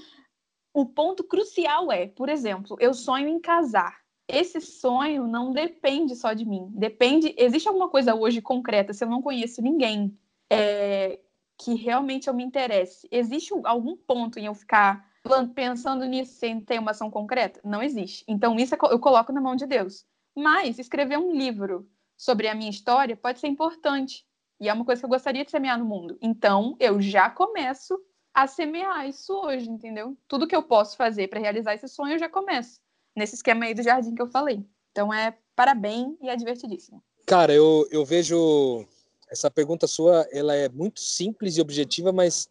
[0.73, 4.02] o ponto crucial é, por exemplo, eu sonho em casar.
[4.29, 6.69] Esse sonho não depende só de mim.
[6.71, 7.35] Depende.
[7.37, 10.17] Existe alguma coisa hoje concreta, se eu não conheço ninguém
[10.51, 11.19] é,
[11.59, 13.07] que realmente eu me interesse.
[13.11, 15.11] Existe algum ponto em eu ficar
[15.55, 17.61] pensando nisso sem ter uma ação concreta?
[17.65, 18.25] Não existe.
[18.27, 20.05] Então, isso é eu coloco na mão de Deus.
[20.37, 24.25] Mas escrever um livro sobre a minha história pode ser importante.
[24.61, 26.17] E é uma coisa que eu gostaria de semear no mundo.
[26.21, 27.99] Então, eu já começo
[28.33, 30.17] a semear isso hoje, entendeu?
[30.27, 32.81] Tudo que eu posso fazer para realizar esse sonho, eu já começo.
[33.15, 34.65] Nesse esquema aí do jardim que eu falei.
[34.91, 37.03] Então é parabéns e é divertidíssimo.
[37.27, 38.87] Cara, eu, eu vejo
[39.31, 42.51] essa pergunta sua, ela é muito simples e objetiva, mas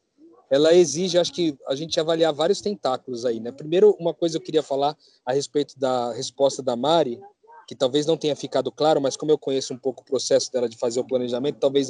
[0.50, 3.52] ela exige, acho que a gente avaliar vários tentáculos aí, né?
[3.52, 7.22] Primeiro, uma coisa eu queria falar a respeito da resposta da Mari,
[7.68, 10.68] que talvez não tenha ficado claro, mas como eu conheço um pouco o processo dela
[10.68, 11.90] de fazer o planejamento, talvez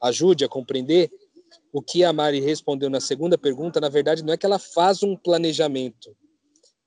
[0.00, 1.10] ajude a compreender
[1.72, 3.80] o que a Mari respondeu na segunda pergunta.
[3.80, 6.16] Na verdade, não é que ela faz um planejamento.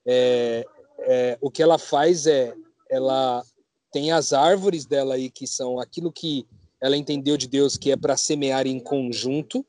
[0.06, 0.66] É,
[1.02, 2.54] é, o que ela faz é,
[2.90, 3.44] ela
[3.92, 6.46] tem as árvores dela aí que são aquilo que
[6.80, 9.66] ela entendeu de Deus que é para semear em conjunto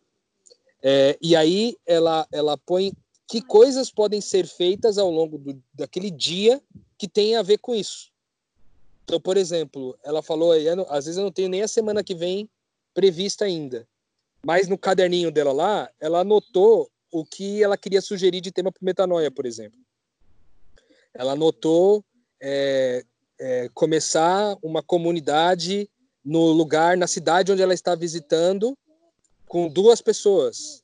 [0.83, 2.93] é, e aí ela, ela põe
[3.29, 6.61] que coisas podem ser feitas ao longo do, daquele dia
[6.99, 8.11] que tem a ver com isso.
[9.05, 12.15] Então, por exemplo, ela falou aí, às vezes eu não tenho nem a semana que
[12.15, 12.49] vem
[12.93, 13.89] prevista ainda,
[14.45, 18.85] mas no caderninho dela lá, ela anotou o que ela queria sugerir de tema para
[18.85, 19.79] metanoia, por exemplo.
[21.15, 22.05] Ela anotou
[22.41, 23.05] é,
[23.39, 25.89] é, começar uma comunidade
[26.25, 28.77] no lugar, na cidade onde ela está visitando,
[29.47, 30.83] com duas pessoas.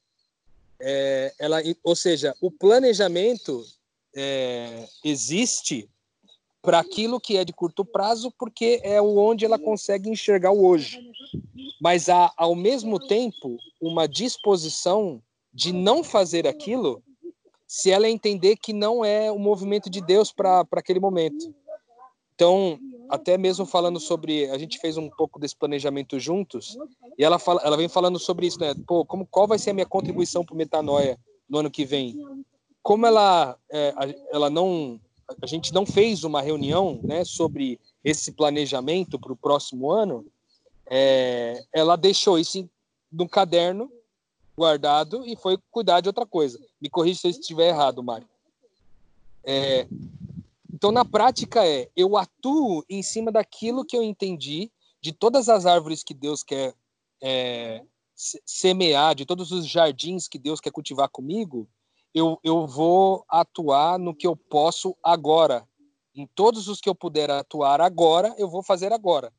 [0.81, 3.65] É, ela, ou seja, o planejamento
[4.15, 5.89] é, existe
[6.61, 11.01] para aquilo que é de curto prazo, porque é onde ela consegue enxergar o hoje.
[11.81, 17.03] Mas há, ao mesmo tempo, uma disposição de não fazer aquilo
[17.69, 21.55] se ela entender que não é o movimento de Deus para aquele momento.
[22.35, 22.79] Então,
[23.11, 26.79] até mesmo falando sobre, a gente fez um pouco desse planejamento juntos,
[27.19, 28.75] e ela fala, ela vem falando sobre isso, né?
[28.87, 32.17] Pô, como qual vai ser a minha contribuição para Metanoia no ano que vem?
[32.83, 33.93] Como ela, é,
[34.33, 34.99] ela não,
[35.43, 40.25] a gente não fez uma reunião, né, sobre esse planejamento para o próximo ano,
[40.89, 42.67] é, ela deixou isso
[43.13, 43.93] no caderno
[44.59, 46.59] guardado e foi cuidar de outra coisa.
[46.81, 48.29] Me corrija se eu estiver errado, Mário.
[49.45, 49.87] É,
[50.73, 55.65] então, na prática, é eu atuo em cima daquilo que eu entendi de todas as
[55.65, 56.75] árvores que Deus quer
[57.23, 57.83] é,
[58.15, 61.69] semear, de todos os jardins que Deus quer cultivar comigo,
[62.13, 65.67] eu, eu vou atuar no que eu posso agora.
[66.15, 69.33] Em todos os que eu puder atuar agora, eu vou fazer agora.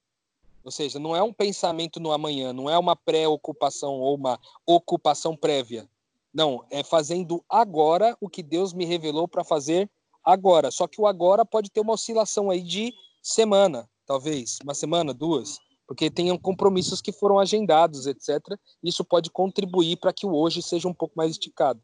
[0.63, 5.36] Ou seja, não é um pensamento no amanhã, não é uma pré-ocupação ou uma ocupação
[5.36, 5.89] prévia.
[6.34, 9.89] Não, é fazendo agora o que Deus me revelou para fazer
[10.24, 10.69] agora.
[10.69, 15.60] Só que o agora pode ter uma oscilação aí de semana, talvez, uma semana, duas,
[15.88, 18.39] porque tenham compromissos que foram agendados, etc.
[18.84, 21.82] Isso pode contribuir para que o hoje seja um pouco mais esticado.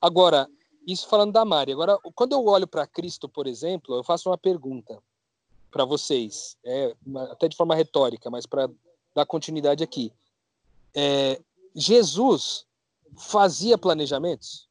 [0.00, 0.48] Agora,
[0.86, 1.72] isso falando da Mari.
[1.72, 5.02] Agora, quando eu olho para Cristo, por exemplo, eu faço uma pergunta
[5.72, 6.94] para vocês, é,
[7.30, 8.70] até de forma retórica, mas para
[9.14, 10.12] dar continuidade aqui.
[10.94, 11.40] É,
[11.74, 12.66] Jesus
[13.16, 14.68] fazia planejamentos?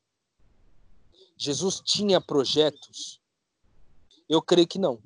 [1.35, 3.19] Jesus tinha projetos?
[4.29, 4.99] Eu creio que não.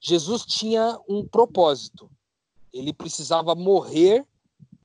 [0.00, 2.08] Jesus tinha um propósito.
[2.72, 4.24] Ele precisava morrer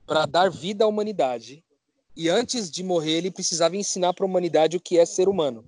[0.08, 1.64] para dar vida à humanidade.
[2.16, 5.64] E antes de morrer, ele precisava ensinar para a humanidade o que é ser humano.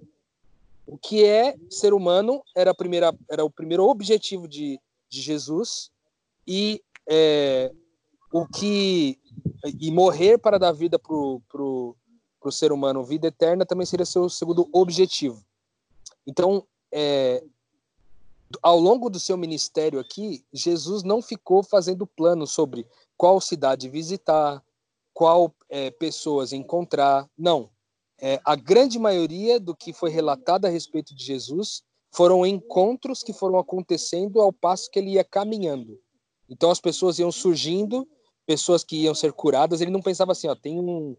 [0.86, 5.90] O que é ser humano era, primeira, era o primeiro objetivo de, de Jesus.
[6.48, 7.72] E é,
[8.32, 9.20] o que
[9.80, 11.96] e morrer para dar vida para o
[12.52, 15.44] ser humano vida eterna também seria seu segundo objetivo.
[16.26, 17.44] Então, é,
[18.62, 24.64] ao longo do seu ministério aqui, Jesus não ficou fazendo planos sobre qual cidade visitar,
[25.14, 27.30] qual é, pessoas encontrar.
[27.38, 27.70] Não.
[28.22, 33.34] É, a grande maioria do que foi relatado a respeito de Jesus foram encontros que
[33.34, 36.00] foram acontecendo ao passo que ele ia caminhando.
[36.48, 38.08] Então as pessoas iam surgindo,
[38.46, 39.82] pessoas que iam ser curadas.
[39.82, 41.18] Ele não pensava assim, ó, tem um,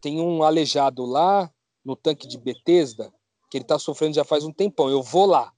[0.00, 1.50] tem um aleijado lá
[1.84, 3.12] no tanque de Betesda
[3.50, 4.90] que ele está sofrendo já faz um tempão.
[4.90, 5.52] Eu vou lá.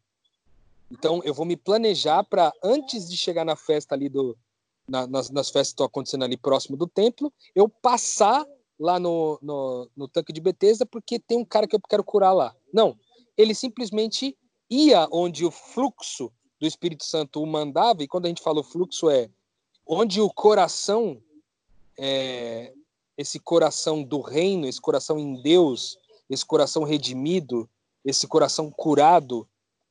[0.90, 4.36] Então eu vou me planejar para antes de chegar na festa ali do
[4.88, 8.46] na, nas, nas festas que estão acontecendo ali próximo do templo, eu passar
[8.78, 12.32] lá no, no, no tanque de Betesda porque tem um cara que eu quero curar
[12.32, 12.54] lá.
[12.72, 12.96] Não,
[13.36, 14.36] ele simplesmente
[14.68, 18.64] ia onde o fluxo do Espírito Santo o mandava, e quando a gente fala o
[18.64, 19.30] fluxo é
[19.86, 21.22] onde o coração
[21.98, 22.72] é,
[23.16, 27.68] esse coração do reino, esse coração em Deus, esse coração redimido,
[28.04, 29.48] esse coração curado,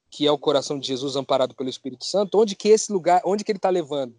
[0.09, 3.43] que é o coração de Jesus amparado pelo Espírito Santo, onde que esse lugar, onde
[3.43, 4.15] que ele está levando?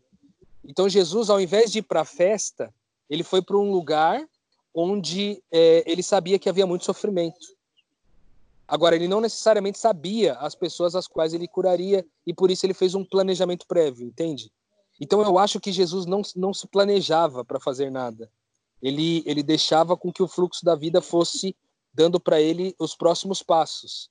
[0.64, 2.74] Então Jesus, ao invés de ir para a festa,
[3.09, 4.26] ele foi para um lugar
[4.78, 7.56] onde é, ele sabia que havia muito sofrimento.
[8.68, 12.74] Agora, ele não necessariamente sabia as pessoas às quais ele curaria, e por isso ele
[12.74, 14.52] fez um planejamento prévio, entende?
[15.00, 18.30] Então eu acho que Jesus não, não se planejava para fazer nada.
[18.82, 21.56] Ele, ele deixava com que o fluxo da vida fosse
[21.94, 24.10] dando para ele os próximos passos.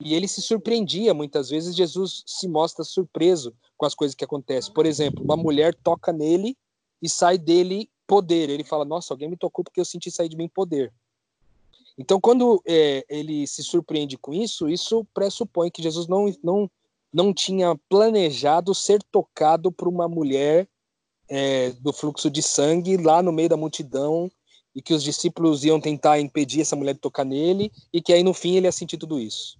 [0.00, 4.72] E ele se surpreendia, muitas vezes Jesus se mostra surpreso com as coisas que acontecem.
[4.72, 6.56] Por exemplo, uma mulher toca nele
[7.02, 8.48] e sai dele poder.
[8.50, 10.92] Ele fala: Nossa, alguém me tocou porque eu senti sair de mim poder.
[11.98, 16.70] Então, quando é, ele se surpreende com isso, isso pressupõe que Jesus não, não,
[17.12, 20.68] não tinha planejado ser tocado por uma mulher
[21.28, 24.30] é, do fluxo de sangue lá no meio da multidão
[24.74, 28.22] e que os discípulos iam tentar impedir essa mulher de tocar nele e que aí
[28.22, 29.58] no fim ele ia sentir tudo isso.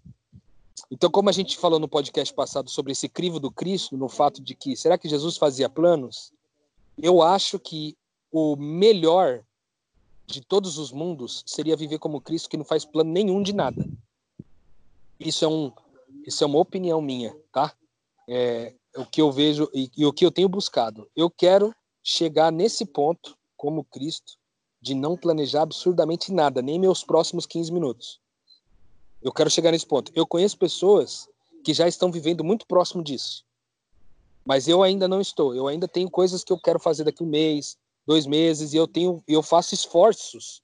[0.90, 4.42] Então, como a gente falou no podcast passado sobre esse crivo do Cristo, no fato
[4.42, 6.32] de que será que Jesus fazia planos?
[6.98, 7.96] Eu acho que
[8.30, 9.44] o melhor
[10.26, 13.86] de todos os mundos seria viver como Cristo, que não faz plano nenhum de nada.
[15.18, 15.72] Isso é um,
[16.26, 17.72] isso é uma opinião minha, tá?
[18.28, 21.08] É, o que eu vejo e, e o que eu tenho buscado.
[21.14, 24.34] Eu quero chegar nesse ponto, como Cristo,
[24.80, 28.20] de não planejar absurdamente nada, nem meus próximos 15 minutos.
[29.22, 30.12] Eu quero chegar nesse ponto.
[30.14, 31.28] Eu conheço pessoas
[31.64, 33.44] que já estão vivendo muito próximo disso.
[34.44, 35.54] Mas eu ainda não estou.
[35.54, 38.86] Eu ainda tenho coisas que eu quero fazer daqui um mês, dois meses e eu
[38.86, 40.62] tenho eu faço esforços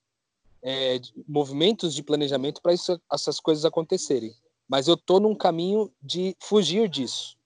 [0.62, 4.33] é, movimentos de planejamento para essas coisas acontecerem.
[4.68, 7.37] Mas eu tô num caminho de fugir disso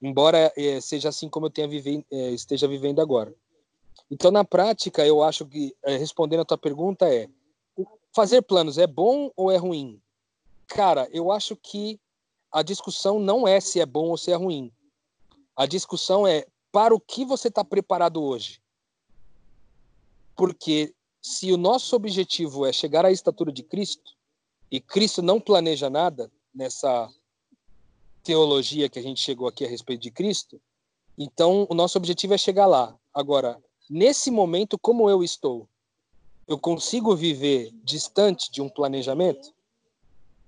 [0.00, 3.34] embora é, seja assim como eu tenha vive, é, esteja vivendo agora.
[4.10, 7.28] Então na prática eu acho que é, respondendo a tua pergunta é
[8.14, 10.00] fazer planos é bom ou é ruim?
[10.66, 11.98] Cara eu acho que
[12.52, 14.72] a discussão não é se é bom ou se é ruim.
[15.56, 18.60] A discussão é para o que você está preparado hoje
[20.36, 24.12] porque se o nosso objetivo é chegar à estatura de Cristo,
[24.70, 27.08] e Cristo não planeja nada nessa
[28.22, 30.60] teologia que a gente chegou aqui a respeito de Cristo,
[31.16, 32.94] então o nosso objetivo é chegar lá.
[33.14, 35.68] Agora, nesse momento, como eu estou,
[36.46, 39.52] eu consigo viver distante de um planejamento?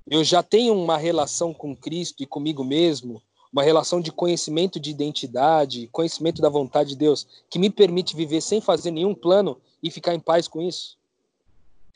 [0.06, 3.22] Eu já tenho uma relação com Cristo e comigo mesmo
[3.52, 8.40] uma relação de conhecimento de identidade, conhecimento da vontade de Deus, que me permite viver
[8.40, 10.98] sem fazer nenhum plano e ficar em paz com isso?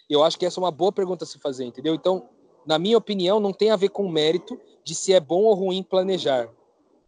[0.08, 1.94] Eu acho que essa é uma boa pergunta a se fazer, entendeu?
[1.94, 2.28] Então,
[2.66, 5.54] na minha opinião, não tem a ver com o mérito de se é bom ou
[5.54, 6.48] ruim planejar,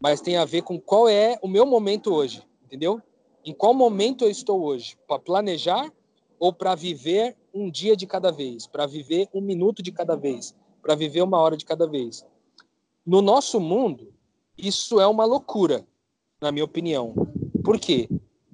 [0.01, 3.01] mas tem a ver com qual é o meu momento hoje, entendeu?
[3.45, 4.97] Em qual momento eu estou hoje?
[5.07, 5.93] Para planejar
[6.39, 8.67] ou para viver um dia de cada vez?
[8.67, 10.55] Para viver um minuto de cada vez?
[10.83, 12.27] Para viver uma hora de cada vez?
[13.05, 14.13] No nosso mundo,
[14.57, 15.87] isso é uma loucura,
[16.41, 17.15] na minha opinião.
[17.63, 18.09] Por quê?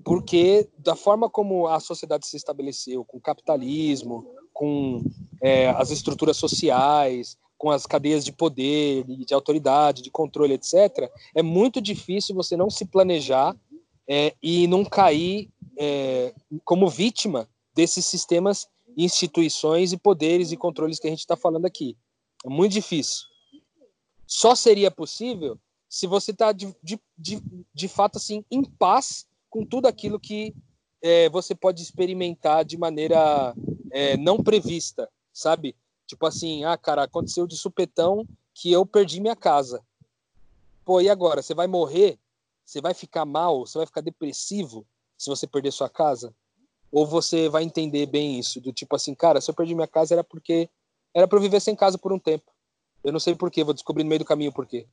[0.04, 5.02] Porque da forma como a sociedade se estabeleceu, com o capitalismo, com
[5.42, 11.42] é, as estruturas sociais, com as cadeias de poder, de autoridade, de controle, etc., é
[11.42, 13.54] muito difícil você não se planejar
[14.08, 16.34] é, e não cair é,
[16.64, 21.96] como vítima desses sistemas, instituições e poderes e controles que a gente está falando aqui.
[22.44, 23.26] É muito difícil.
[24.26, 25.58] Só seria possível
[25.88, 27.42] se você está de, de, de,
[27.74, 30.54] de, fato assim em paz com tudo aquilo que
[31.02, 33.54] é, você pode experimentar de maneira
[33.90, 35.76] é, não prevista, sabe?
[36.06, 39.82] Tipo assim, ah, cara, aconteceu de supetão que eu perdi minha casa.
[40.84, 41.42] Pô, e agora?
[41.42, 42.18] Você vai morrer?
[42.64, 43.66] Você vai ficar mal?
[43.66, 44.86] Você vai ficar depressivo
[45.18, 46.34] se você perder sua casa?
[46.92, 48.60] Ou você vai entender bem isso?
[48.60, 50.68] Do tipo assim, cara, se eu perdi minha casa era porque
[51.14, 52.50] era para eu viver sem casa por um tempo.
[53.02, 54.86] Eu não sei porquê, vou descobrir no meio do caminho porquê.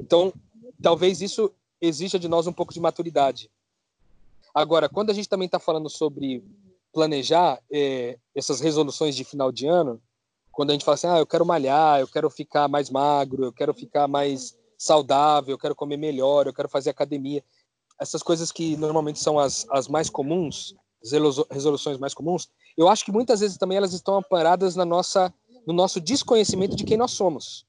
[0.00, 0.32] Então,
[0.80, 3.50] talvez isso exija de nós um pouco de maturidade.
[4.54, 6.44] Agora, quando a gente também está falando sobre
[6.92, 10.00] planejar é, essas resoluções de final de ano,
[10.52, 13.52] quando a gente fala assim, ah, eu quero malhar, eu quero ficar mais magro, eu
[13.52, 17.42] quero ficar mais saudável, eu quero comer melhor, eu quero fazer academia,
[17.98, 21.10] essas coisas que normalmente são as, as mais comuns, as
[21.50, 25.32] resoluções mais comuns, eu acho que muitas vezes também elas estão amparadas na nossa,
[25.66, 27.66] no nosso desconhecimento de quem nós somos.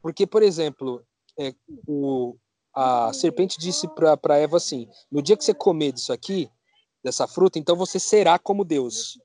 [0.00, 1.02] Porque, por exemplo,
[1.38, 1.54] é,
[1.86, 2.36] o,
[2.80, 6.48] a serpente disse para Eva assim: no dia que você comer disso aqui,
[7.02, 9.18] dessa fruta, então você será como Deus.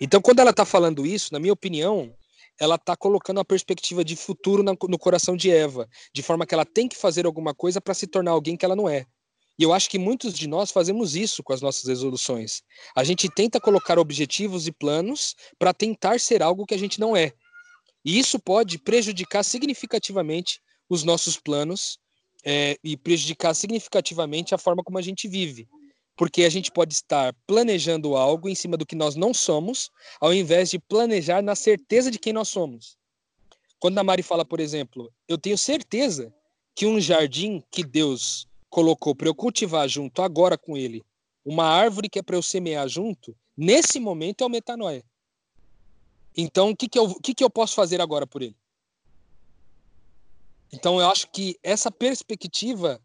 [0.00, 2.12] Então, quando ela está falando isso, na minha opinião,
[2.58, 6.64] ela está colocando uma perspectiva de futuro no coração de Eva, de forma que ela
[6.64, 9.06] tem que fazer alguma coisa para se tornar alguém que ela não é.
[9.56, 12.62] E eu acho que muitos de nós fazemos isso com as nossas resoluções.
[12.96, 17.16] A gente tenta colocar objetivos e planos para tentar ser algo que a gente não
[17.16, 17.32] é.
[18.04, 22.01] E isso pode prejudicar significativamente os nossos planos
[22.44, 25.68] é, e prejudicar significativamente a forma como a gente vive.
[26.16, 29.90] Porque a gente pode estar planejando algo em cima do que nós não somos,
[30.20, 32.96] ao invés de planejar na certeza de quem nós somos.
[33.78, 36.32] Quando a Mari fala, por exemplo, eu tenho certeza
[36.74, 41.02] que um jardim que Deus colocou para eu cultivar junto agora com ele,
[41.44, 45.04] uma árvore que é para eu semear junto, Nesse momento é o metanoia.
[46.36, 48.56] Então, o que, que, eu, que, que eu posso fazer agora por ele?
[50.72, 53.00] Então, eu acho que essa perspectiva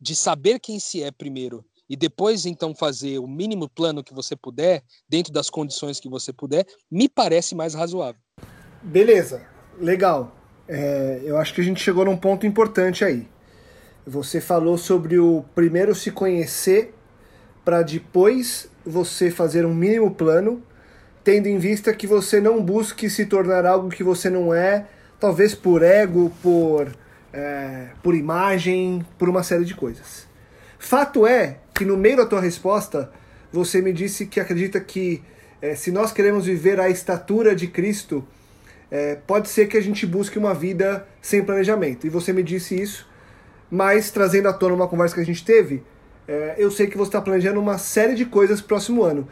[0.00, 4.34] de saber quem se é primeiro e depois, então, fazer o mínimo plano que você
[4.34, 8.20] puder, dentro das condições que você puder, me parece mais razoável.
[8.82, 9.46] Beleza,
[9.78, 10.34] legal.
[10.66, 13.28] É, eu acho que a gente chegou num ponto importante aí.
[14.06, 16.94] Você falou sobre o primeiro se conhecer
[17.64, 20.62] para depois você fazer um mínimo plano,
[21.22, 24.88] tendo em vista que você não busque se tornar algo que você não é,
[25.20, 26.90] talvez por ego, por,
[27.32, 30.26] é, por imagem, por uma série de coisas.
[30.78, 33.10] Fato é que no meio da tua resposta
[33.52, 35.22] você me disse que acredita que
[35.60, 38.26] é, se nós queremos viver a estatura de Cristo,
[38.90, 42.06] é, pode ser que a gente busque uma vida sem planejamento.
[42.06, 43.08] E você me disse isso,
[43.70, 45.82] mas trazendo à tona uma conversa que a gente teve,
[46.26, 49.28] é, eu sei que você está planejando uma série de coisas pro próximo ano.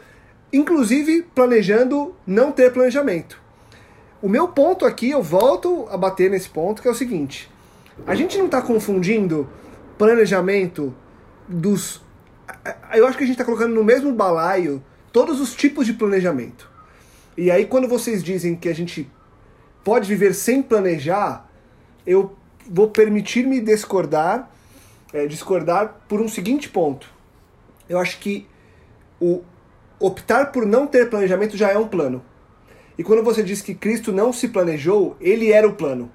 [0.53, 3.39] Inclusive planejando não ter planejamento.
[4.21, 7.50] O meu ponto aqui, eu volto a bater nesse ponto, que é o seguinte:
[8.05, 9.49] a gente não está confundindo
[9.97, 10.93] planejamento
[11.47, 12.01] dos.
[12.93, 16.69] Eu acho que a gente está colocando no mesmo balaio todos os tipos de planejamento.
[17.37, 19.09] E aí, quando vocês dizem que a gente
[19.83, 21.49] pode viver sem planejar,
[22.05, 22.35] eu
[22.69, 24.49] vou permitir-me discordar
[25.13, 27.07] é, discordar por um seguinte ponto.
[27.87, 28.47] Eu acho que
[29.19, 29.41] o
[29.99, 32.23] optar por não ter planejamento já é um plano.
[32.97, 36.11] E quando você diz que Cristo não se planejou, ele era o plano.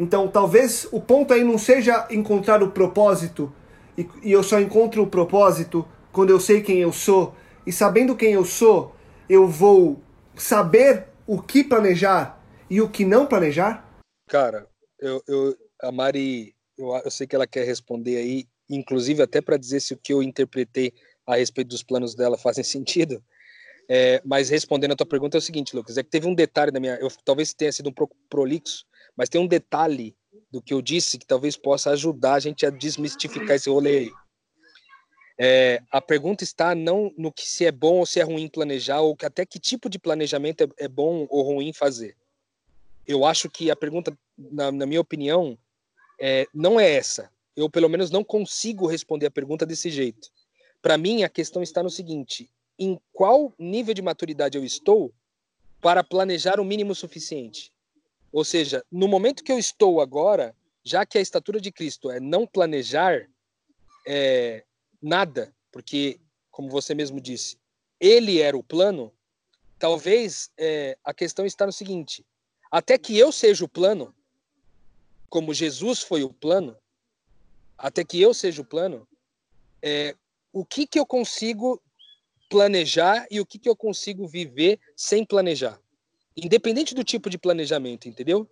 [0.00, 3.52] Então, talvez o ponto aí não seja encontrar o propósito,
[3.98, 7.34] e, e eu só encontro o propósito quando eu sei quem eu sou,
[7.66, 8.94] e sabendo quem eu sou,
[9.28, 10.00] eu vou
[10.34, 13.86] saber o que planejar e o que não planejar?
[14.26, 14.66] Cara,
[14.98, 19.58] eu, eu a Mari eu, eu sei que ela quer responder aí, inclusive até para
[19.58, 20.94] dizer se o que eu interpretei
[21.26, 23.22] a respeito dos planos dela fazem sentido.
[23.86, 26.70] É, mas respondendo a tua pergunta é o seguinte, Lucas, é que teve um detalhe
[26.70, 28.86] da minha, eu, talvez tenha sido um pouco prolixo,
[29.16, 30.16] mas tem um detalhe
[30.50, 34.12] do que eu disse que talvez possa ajudar a gente a desmistificar esse rolê aí.
[35.38, 39.00] É, a pergunta está não no que se é bom ou se é ruim planejar,
[39.00, 42.14] ou até que tipo de planejamento é, é bom ou ruim fazer.
[43.06, 45.58] Eu acho que a pergunta, na, na minha opinião,
[46.20, 47.30] é, não é essa.
[47.56, 50.28] Eu, pelo menos, não consigo responder a pergunta desse jeito.
[50.82, 55.12] Para mim, a questão está no seguinte: em qual nível de maturidade eu estou
[55.80, 57.72] para planejar o mínimo suficiente?
[58.32, 60.54] Ou seja, no momento que eu estou agora,
[60.84, 63.28] já que a estatura de Cristo é não planejar
[64.06, 64.64] é,
[65.02, 66.20] nada, porque,
[66.50, 67.58] como você mesmo disse,
[67.98, 69.12] ele era o plano,
[69.78, 72.24] talvez é, a questão está no seguinte:
[72.70, 74.14] até que eu seja o plano,
[75.28, 76.76] como Jesus foi o plano,
[77.76, 79.06] até que eu seja o plano,
[79.82, 80.14] é,
[80.52, 81.80] o que, que eu consigo
[82.48, 85.80] planejar e o que, que eu consigo viver sem planejar.
[86.42, 88.48] Independente do tipo de planejamento, entendeu?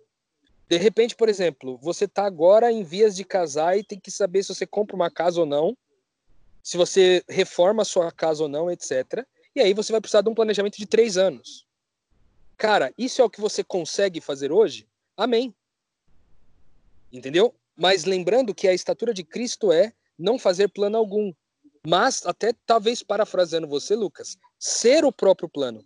[0.67, 4.43] De repente, por exemplo, você está agora em vias de casar e tem que saber
[4.43, 5.75] se você compra uma casa ou não,
[6.61, 9.25] se você reforma a sua casa ou não, etc.
[9.55, 11.65] E aí você vai precisar de um planejamento de três anos.
[12.55, 14.87] Cara, isso é o que você consegue fazer hoje?
[15.17, 15.55] Amém.
[17.11, 17.55] Entendeu?
[17.75, 21.33] Mas lembrando que a estatura de Cristo é não fazer plano algum.
[21.87, 25.83] Mas, até talvez parafraseando você, Lucas, ser o próprio plano.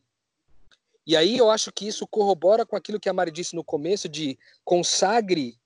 [1.06, 4.08] E aí eu acho que isso corrobora com aquilo que a Mari disse no começo
[4.08, 5.58] de consagre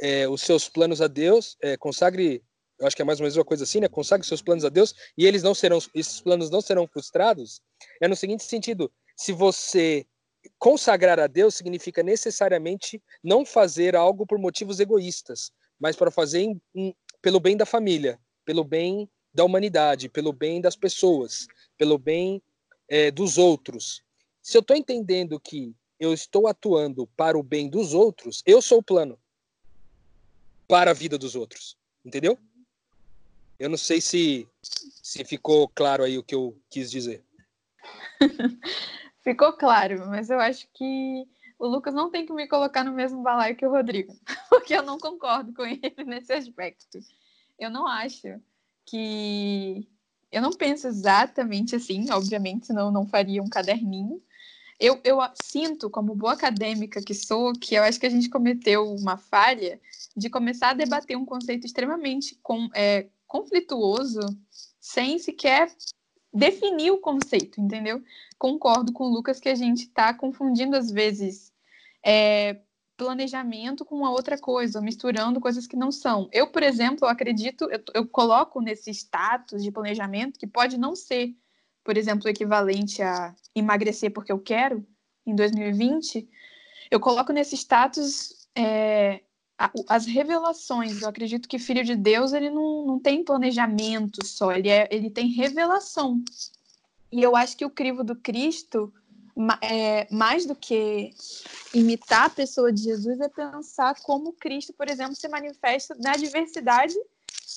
[0.00, 2.42] é, os seus planos a Deus, é, consagre,
[2.78, 3.88] eu acho que é mais ou menos uma coisa assim, né?
[3.88, 7.60] Consagre seus planos a Deus e eles não serão, esses planos não serão frustrados.
[8.00, 10.06] É no seguinte sentido: se você
[10.58, 16.60] consagrar a Deus significa necessariamente não fazer algo por motivos egoístas, mas para fazer em,
[16.74, 22.42] em, pelo bem da família, pelo bem da humanidade, pelo bem das pessoas, pelo bem
[22.88, 24.02] é, dos outros.
[24.46, 28.78] Se eu estou entendendo que eu estou atuando para o bem dos outros, eu sou
[28.78, 29.18] o plano
[30.68, 32.38] para a vida dos outros, entendeu?
[33.58, 37.24] Eu não sei se se ficou claro aí o que eu quis dizer.
[39.20, 41.26] Ficou claro, mas eu acho que
[41.58, 44.16] o Lucas não tem que me colocar no mesmo balaio que o Rodrigo,
[44.48, 47.00] porque eu não concordo com ele nesse aspecto.
[47.58, 48.40] Eu não acho
[48.84, 49.88] que.
[50.30, 54.22] Eu não penso exatamente assim, obviamente, senão eu não faria um caderninho.
[54.78, 58.94] Eu, eu sinto, como boa acadêmica que sou, que eu acho que a gente cometeu
[58.94, 59.80] uma falha
[60.16, 64.20] de começar a debater um conceito extremamente com, é, conflituoso,
[64.80, 65.74] sem sequer
[66.32, 68.02] definir o conceito, entendeu?
[68.38, 71.50] Concordo com o Lucas que a gente está confundindo às vezes
[72.04, 72.60] é,
[72.96, 76.28] planejamento com uma outra coisa, misturando coisas que não são.
[76.32, 81.34] Eu, por exemplo, acredito, eu, eu coloco nesse status de planejamento que pode não ser
[81.86, 84.84] por exemplo, o equivalente a emagrecer porque eu quero,
[85.24, 86.28] em 2020,
[86.90, 89.20] eu coloco nesse status é,
[89.88, 91.00] as revelações.
[91.00, 95.08] Eu acredito que filho de Deus ele não, não tem planejamento só, ele, é, ele
[95.08, 96.20] tem revelação.
[97.12, 98.92] E eu acho que o crivo do Cristo,
[99.62, 101.12] é, mais do que
[101.72, 106.96] imitar a pessoa de Jesus, é pensar como Cristo, por exemplo, se manifesta na diversidade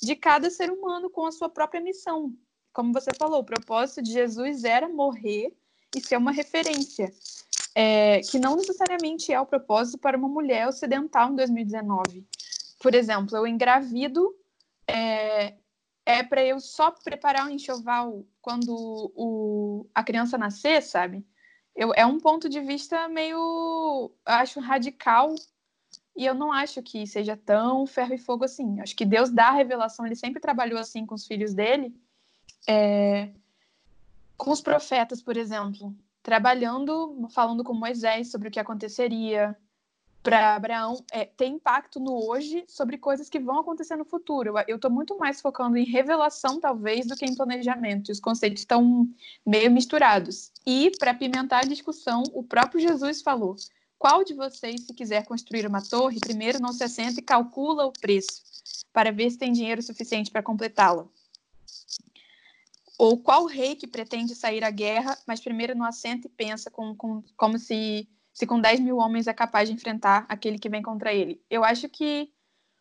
[0.00, 2.32] de cada ser humano com a sua própria missão
[2.72, 5.54] como você falou, o propósito de Jesus era morrer
[5.94, 7.12] e ser uma referência,
[7.74, 12.26] é, que não necessariamente é o propósito para uma mulher ocidental em 2019.
[12.80, 14.34] Por exemplo, eu engravido,
[14.86, 15.54] é,
[16.06, 18.72] é para eu só preparar o enxoval quando
[19.14, 21.24] o, a criança nascer, sabe?
[21.74, 25.34] Eu, é um ponto de vista meio, acho, radical
[26.16, 28.80] e eu não acho que seja tão ferro e fogo assim.
[28.80, 31.94] Acho que Deus dá a revelação, ele sempre trabalhou assim com os filhos dele,
[32.66, 33.30] é,
[34.36, 39.56] com os profetas, por exemplo, trabalhando, falando com Moisés sobre o que aconteceria
[40.22, 44.54] para Abraão, é, tem impacto no hoje sobre coisas que vão acontecer no futuro.
[44.68, 48.12] Eu estou muito mais focando em revelação, talvez, do que em planejamento.
[48.12, 49.08] Os conceitos estão
[49.46, 50.52] meio misturados.
[50.66, 53.56] E, para pimentar a discussão, o próprio Jesus falou:
[53.98, 57.92] qual de vocês, se quiser construir uma torre, primeiro não se assenta e calcula o
[57.92, 58.42] preço,
[58.92, 61.06] para ver se tem dinheiro suficiente para completá-la?
[63.00, 66.94] Ou qual rei que pretende sair à guerra, mas primeiro não assenta e pensa com,
[66.94, 70.82] com, como se, se com 10 mil homens é capaz de enfrentar aquele que vem
[70.82, 71.42] contra ele?
[71.48, 72.30] Eu acho que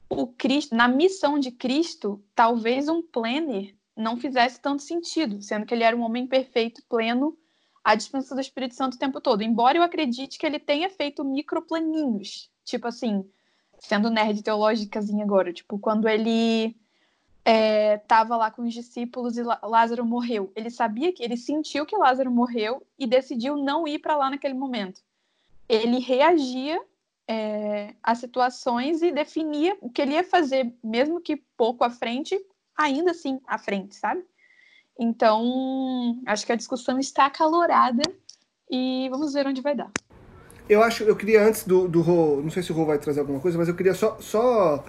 [0.09, 5.73] o Cristo, na missão de Cristo, talvez um planner não fizesse tanto sentido, sendo que
[5.73, 7.37] ele era um homem perfeito, pleno,
[7.81, 9.41] à dispensa do Espírito Santo o tempo todo.
[9.41, 13.23] Embora eu acredite que ele tenha feito microplaninhos, tipo assim,
[13.79, 16.75] sendo nerd teológicazinha agora, tipo, quando ele
[17.45, 20.51] estava é, lá com os discípulos e Lázaro morreu.
[20.55, 24.53] Ele sabia que ele sentiu que Lázaro morreu e decidiu não ir para lá naquele
[24.53, 25.01] momento.
[25.67, 26.79] Ele reagia
[27.27, 32.39] é, a situações e definia o que ele ia fazer, mesmo que pouco à frente,
[32.75, 34.23] ainda assim à frente, sabe?
[34.99, 38.03] Então, acho que a discussão está acalorada
[38.69, 39.91] e vamos ver onde vai dar.
[40.67, 43.21] Eu acho, eu queria antes do, do Rô, não sei se o Rô vai trazer
[43.21, 44.83] alguma coisa, mas eu queria só, só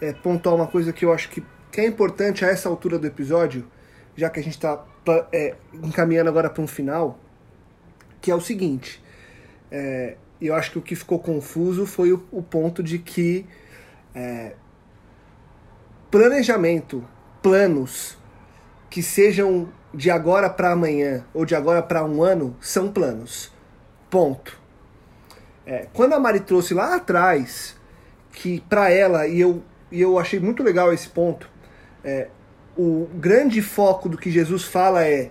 [0.00, 1.42] é, pontuar uma coisa que eu acho que
[1.76, 3.70] que é importante a essa altura do episódio,
[4.16, 4.82] já que a gente está
[5.30, 7.18] é, encaminhando agora para um final,
[8.18, 9.04] que é o seguinte.
[9.70, 13.44] É, eu acho que o que ficou confuso foi o, o ponto de que
[14.14, 14.54] é,
[16.10, 17.06] planejamento,
[17.42, 18.16] planos
[18.88, 23.52] que sejam de agora para amanhã ou de agora para um ano são planos.
[24.08, 24.58] Ponto.
[25.66, 27.76] É, quando a Mari trouxe lá atrás
[28.32, 29.62] que para ela e eu
[29.92, 31.54] e eu achei muito legal esse ponto
[32.06, 32.28] é,
[32.78, 35.30] o grande foco do que Jesus fala é,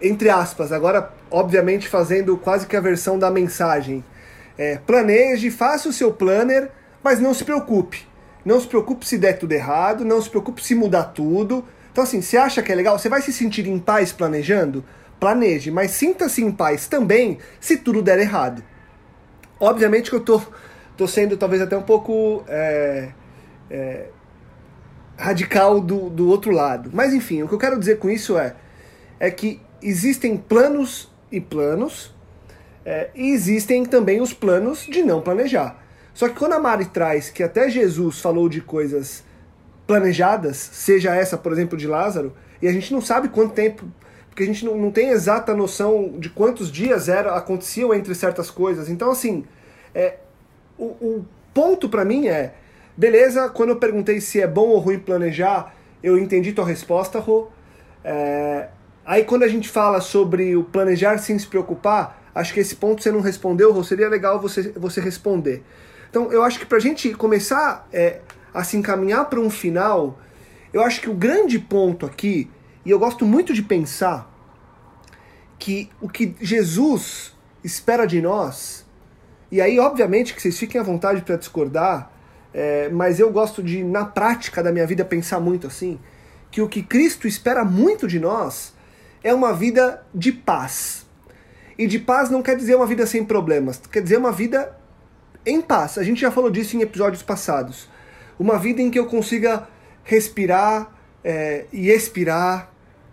[0.00, 4.04] entre aspas, agora obviamente fazendo quase que a versão da mensagem,
[4.58, 6.70] é, planeje, faça o seu planner,
[7.02, 8.06] mas não se preocupe.
[8.44, 11.64] Não se preocupe se der tudo errado, não se preocupe se mudar tudo.
[11.92, 12.98] Então, assim, você acha que é legal?
[12.98, 14.84] Você vai se sentir em paz planejando?
[15.20, 18.62] Planeje, mas sinta-se em paz também se tudo der errado.
[19.60, 20.42] Obviamente que eu tô,
[20.96, 23.10] tô sendo talvez até um pouco é,
[23.70, 24.06] é,
[25.22, 26.90] radical do, do outro lado.
[26.92, 28.56] Mas enfim, o que eu quero dizer com isso é,
[29.20, 32.12] é que existem planos e planos,
[32.84, 35.80] é, e existem também os planos de não planejar.
[36.12, 39.22] Só que quando a Mari traz que até Jesus falou de coisas
[39.86, 43.84] planejadas, seja essa, por exemplo, de Lázaro, e a gente não sabe quanto tempo,
[44.28, 48.50] porque a gente não, não tem exata noção de quantos dias era aconteciam entre certas
[48.50, 48.88] coisas.
[48.88, 49.44] Então, assim,
[49.94, 50.16] é,
[50.76, 52.54] o, o ponto para mim é
[52.96, 57.48] Beleza, quando eu perguntei se é bom ou ruim planejar, eu entendi tua resposta, Rô.
[58.04, 58.68] É...
[59.04, 63.02] Aí quando a gente fala sobre o planejar sem se preocupar, acho que esse ponto
[63.02, 65.62] você não respondeu, Rô, seria legal você, você responder.
[66.10, 68.20] Então eu acho que para a gente começar é,
[68.52, 70.18] a se encaminhar para um final,
[70.72, 72.50] eu acho que o grande ponto aqui,
[72.84, 74.30] e eu gosto muito de pensar,
[75.58, 77.34] que o que Jesus
[77.64, 78.84] espera de nós,
[79.50, 82.11] e aí obviamente que vocês fiquem à vontade para discordar,
[82.54, 85.98] é, mas eu gosto de, na prática da minha vida, pensar muito assim,
[86.50, 88.74] que o que Cristo espera muito de nós
[89.24, 91.06] é uma vida de paz.
[91.78, 94.76] E de paz não quer dizer uma vida sem problemas, quer dizer uma vida
[95.46, 95.96] em paz.
[95.96, 97.88] A gente já falou disso em episódios passados.
[98.38, 99.66] Uma vida em que eu consiga
[100.04, 100.92] respirar
[101.24, 102.70] é, e expirar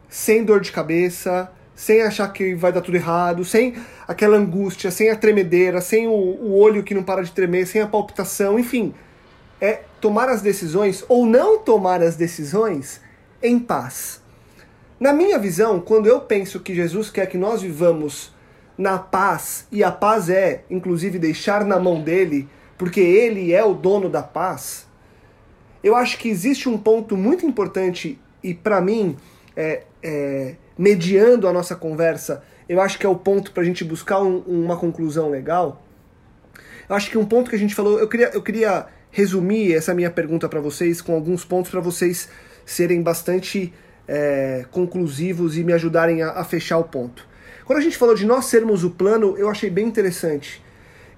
[0.10, 3.76] sem dor de cabeça, sem achar que vai dar tudo errado, sem
[4.06, 7.82] aquela angústia, sem a tremedeira, sem o, o olho que não para de tremer, sem
[7.82, 8.94] a palpitação, enfim
[9.62, 13.01] é tomar as decisões ou não tomar as decisões
[13.41, 14.22] em paz.
[14.99, 18.34] Na minha visão, quando eu penso que Jesus quer que nós vivamos
[18.78, 22.47] na paz, e a paz é, inclusive, deixar na mão dele,
[22.78, 24.88] porque ele é o dono da paz,
[25.84, 29.18] eu acho que existe um ponto muito importante, e para mim,
[29.55, 33.84] é, é, mediando a nossa conversa, eu acho que é o ponto para a gente
[33.84, 35.82] buscar um, uma conclusão legal.
[36.88, 39.93] Eu acho que um ponto que a gente falou, eu queria, eu queria resumir essa
[39.93, 42.30] minha pergunta para vocês com alguns pontos para vocês
[42.66, 43.74] serem bastante
[44.07, 47.28] é, conclusivos e me ajudarem a, a fechar o ponto.
[47.66, 50.64] Quando a gente falou de nós sermos o plano, eu achei bem interessante.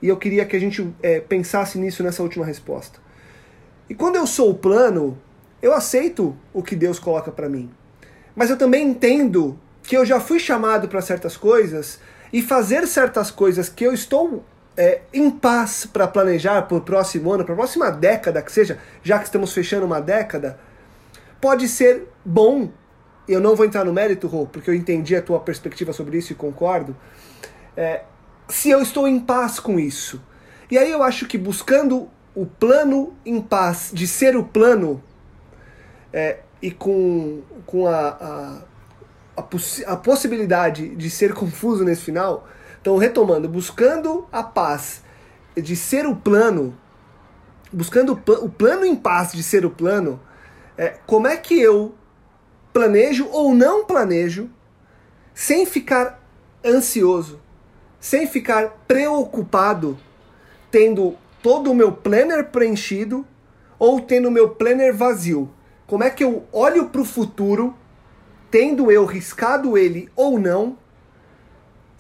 [0.02, 3.00] E eu queria que a gente é, pensasse nisso nessa última resposta.
[3.90, 5.18] E quando eu sou o plano,
[5.62, 7.70] eu aceito o que Deus coloca para mim.
[8.36, 12.00] Mas eu também entendo que eu já fui chamado para certas coisas
[12.34, 14.44] e fazer certas coisas que eu estou
[14.82, 18.80] é, em paz para planejar para o próximo ano, para a próxima década que seja,
[19.04, 20.60] já que estamos fechando uma década,
[21.40, 22.72] pode ser bom.
[23.28, 26.32] Eu não vou entrar no mérito, Rô, porque eu entendi a tua perspectiva sobre isso
[26.32, 26.98] e concordo.
[27.78, 28.02] É,
[28.50, 30.20] se eu estou em paz com isso.
[30.72, 35.04] E aí eu acho que buscando o plano em paz, de ser o plano,
[36.12, 38.62] é, e com, com a, a,
[39.38, 39.44] a,
[39.94, 42.48] a possibilidade de ser confuso nesse final,
[42.82, 45.04] então retomando, buscando a paz
[45.56, 46.76] de ser o plano,
[47.72, 50.20] buscando o, pl o plano em paz de ser o plano,
[50.78, 51.94] é, como é que eu
[52.74, 54.50] planejo ou não planejo
[55.34, 56.20] sem ficar
[56.66, 57.40] ansioso,
[58.00, 59.98] sem ficar preocupado,
[60.72, 63.26] tendo todo o meu planner preenchido
[63.78, 65.52] ou tendo o meu planner vazio?
[65.86, 67.76] Como é que eu olho para o futuro,
[68.50, 70.78] tendo eu riscado ele ou não,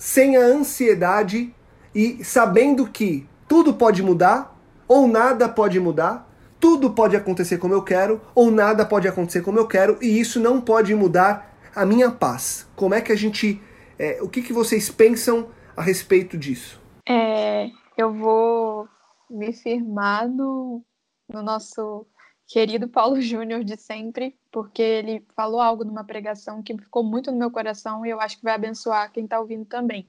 [0.01, 1.53] sem a ansiedade
[1.93, 6.27] e sabendo que tudo pode mudar ou nada pode mudar,
[6.59, 10.39] tudo pode acontecer como eu quero ou nada pode acontecer como eu quero e isso
[10.39, 12.67] não pode mudar a minha paz.
[12.75, 13.61] Como é que a gente,
[13.99, 16.81] é, o que, que vocês pensam a respeito disso?
[17.07, 18.87] É, eu vou
[19.29, 20.83] me firmar no,
[21.31, 22.07] no nosso
[22.51, 27.37] querido Paulo Júnior de sempre, porque ele falou algo numa pregação que ficou muito no
[27.37, 30.07] meu coração e eu acho que vai abençoar quem está ouvindo também.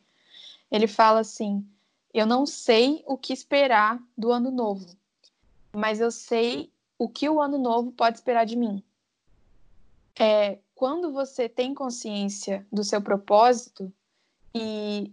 [0.71, 1.65] Ele fala assim:
[2.13, 4.87] Eu não sei o que esperar do ano novo,
[5.73, 8.83] mas eu sei o que o ano novo pode esperar de mim.
[10.19, 13.93] É, quando você tem consciência do seu propósito
[14.55, 15.13] e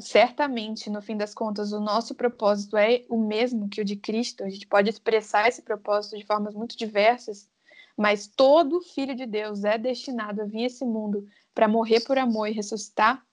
[0.00, 4.42] certamente, no fim das contas, o nosso propósito é o mesmo que o de Cristo.
[4.42, 7.48] A gente pode expressar esse propósito de formas muito diversas,
[7.96, 12.18] mas todo filho de Deus é destinado a vir a esse mundo para morrer por
[12.18, 13.24] amor e ressuscitar.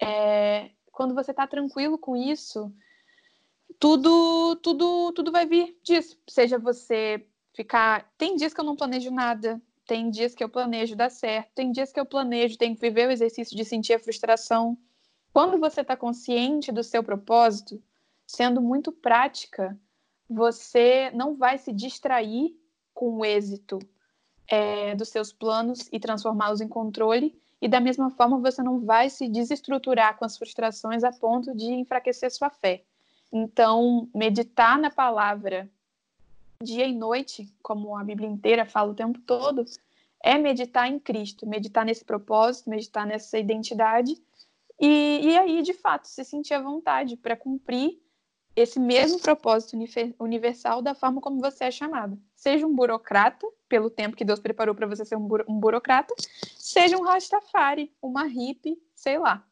[0.00, 0.70] É...
[0.92, 2.72] quando você está tranquilo com isso,
[3.78, 6.18] tudo, tudo, tudo vai vir disso.
[6.28, 8.12] Seja você ficar.
[8.18, 9.60] Tem dias que eu não planejo nada.
[9.86, 13.06] Tem dias que eu planejo dar certo, tem dias que eu planejo, tenho que viver
[13.06, 14.78] o exercício de sentir a frustração,
[15.34, 17.82] quando você está consciente do seu propósito,
[18.24, 19.76] sendo muito prática,
[20.30, 22.56] você não vai se distrair
[22.94, 23.80] com o êxito
[24.46, 27.36] é, dos seus planos e transformá-los em controle.
[27.60, 31.64] E da mesma forma, você não vai se desestruturar com as frustrações a ponto de
[31.64, 32.84] enfraquecer sua fé.
[33.32, 35.68] Então, meditar na palavra
[36.62, 39.64] dia e noite, como a Bíblia inteira fala o tempo todo,
[40.22, 44.16] é meditar em Cristo, meditar nesse propósito, meditar nessa identidade
[44.86, 47.98] e, e aí, de fato, se sentir à vontade para cumprir
[48.54, 49.76] esse mesmo propósito
[50.20, 52.20] universal da forma como você é chamado.
[52.36, 56.14] Seja um burocrata, pelo tempo que Deus preparou para você ser um, buro um burocrata,
[56.56, 59.44] seja um Rastafari, uma hippie, sei lá.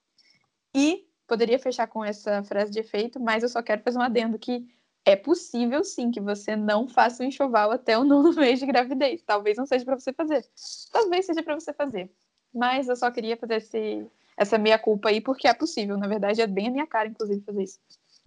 [0.74, 4.38] E poderia fechar com essa frase de efeito, mas eu só quero fazer um adendo
[4.38, 4.68] que
[5.04, 9.22] é possível sim que você não faça o enxoval até o nono mês de gravidez.
[9.22, 10.46] Talvez não seja para você fazer.
[10.92, 12.10] Talvez seja para você fazer.
[12.54, 14.06] Mas eu só queria fazer esse,
[14.36, 15.96] essa meia culpa aí, porque é possível.
[15.96, 17.78] Na verdade, é bem a minha cara, inclusive, fazer isso.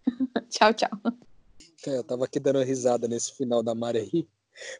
[0.50, 0.90] tchau, tchau.
[1.88, 4.28] É, eu tava aqui dando risada nesse final da Mari aí,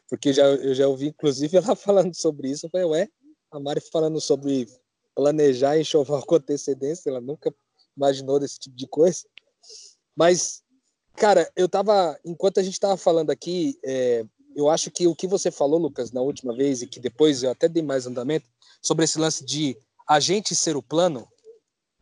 [0.08, 2.66] porque já, eu já ouvi, inclusive, ela falando sobre isso.
[2.66, 3.08] Eu falei, ué,
[3.50, 4.66] a Mari falando sobre
[5.14, 7.54] planejar enxoval com antecedência, ela nunca
[7.96, 9.24] imaginou desse tipo de coisa.
[10.14, 10.62] Mas,
[11.16, 14.24] cara, eu tava, enquanto a gente tava falando aqui, é,
[14.54, 17.50] eu acho que o que você falou, Lucas, na última vez, e que depois eu
[17.50, 18.48] até dei mais andamento,
[18.82, 19.76] sobre esse lance de
[20.08, 21.28] a gente ser o plano,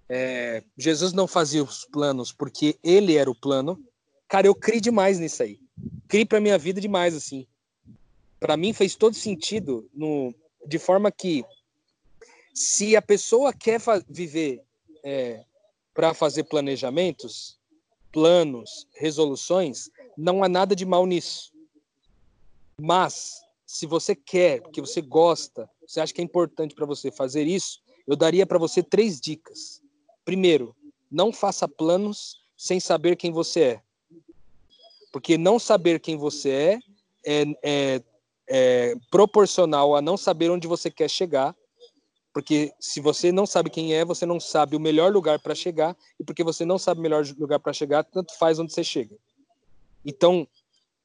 [0.08, 3.82] é, Jesus não fazia os planos porque ele era o plano.
[4.28, 5.58] Cara, eu criei demais nisso aí.
[6.06, 7.46] Criei para minha vida demais assim.
[8.38, 10.34] Para mim fez todo sentido no,
[10.66, 11.44] de forma que
[12.52, 14.62] se a pessoa quer viver
[15.02, 15.44] é,
[15.94, 17.58] para fazer planejamentos,
[18.12, 21.52] planos, resoluções, não há nada de mal nisso.
[22.80, 27.46] Mas se você quer, porque você gosta, você acha que é importante para você fazer
[27.46, 29.82] isso, eu daria para você três dicas.
[30.24, 30.74] Primeiro,
[31.10, 33.82] não faça planos sem saber quem você é.
[35.12, 36.78] Porque não saber quem você é
[37.26, 38.02] é, é,
[38.48, 41.54] é proporcional a não saber onde você quer chegar.
[42.32, 45.96] Porque se você não sabe quem é, você não sabe o melhor lugar para chegar.
[46.18, 49.16] E porque você não sabe o melhor lugar para chegar, tanto faz onde você chega.
[50.04, 50.46] Então,